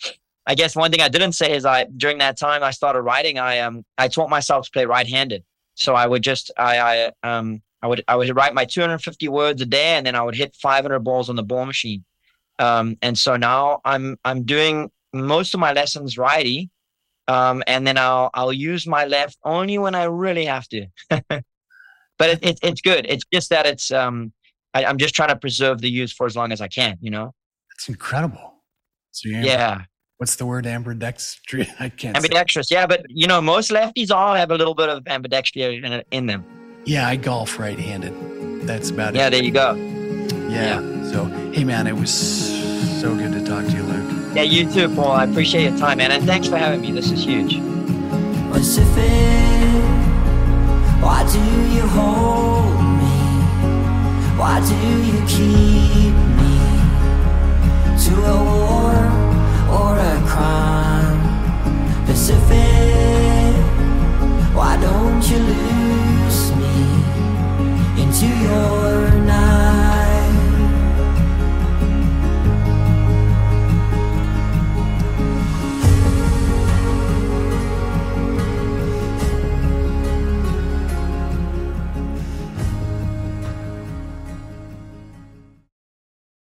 [0.48, 3.38] i guess one thing i didn't say is i during that time i started writing
[3.40, 5.44] i um i taught myself to play right-handed
[5.76, 9.62] so i would just i i um i would i would write my 250 words
[9.62, 12.04] a day and then i would hit 500 balls on the ball machine
[12.60, 16.70] um and so now i'm i'm doing most of my lessons righty
[17.28, 22.30] um and then i'll i'll use my left only when i really have to but
[22.30, 24.32] it, it, it's good it's just that it's um
[24.74, 27.12] I, i'm just trying to preserve the use for as long as i can you
[27.12, 27.34] know
[27.76, 28.54] It's incredible.
[29.12, 29.84] So you're yeah
[30.18, 30.66] What's the word?
[30.66, 31.68] Ambidextrous.
[31.80, 32.16] I can't.
[32.16, 32.72] say- ambidextrous.
[32.72, 36.26] Yeah, but you know, most lefties all have a little bit of ambidextrous in, in
[36.28, 36.46] them.
[36.86, 38.14] Yeah, I golf right-handed.
[38.66, 39.24] That's about Yeah, it.
[39.24, 39.74] Yeah, there you go.
[40.50, 40.80] Yeah.
[41.12, 42.14] So, hey, man, it was
[43.02, 44.13] so good to talk to you, Luke.
[44.34, 45.12] Yeah, you too, Paul.
[45.12, 46.12] I appreciate your time, man.
[46.12, 46.92] And thanks for having me.
[46.92, 47.60] This is huge.
[48.52, 49.04] Pacific,
[51.04, 51.40] why do
[51.76, 53.18] you hold me?
[54.36, 54.76] Why do
[55.06, 56.58] you keep me
[58.06, 58.96] to a war
[59.78, 61.22] or a crime?
[62.08, 63.54] Pacific,
[64.56, 69.53] why don't you lose me into your night?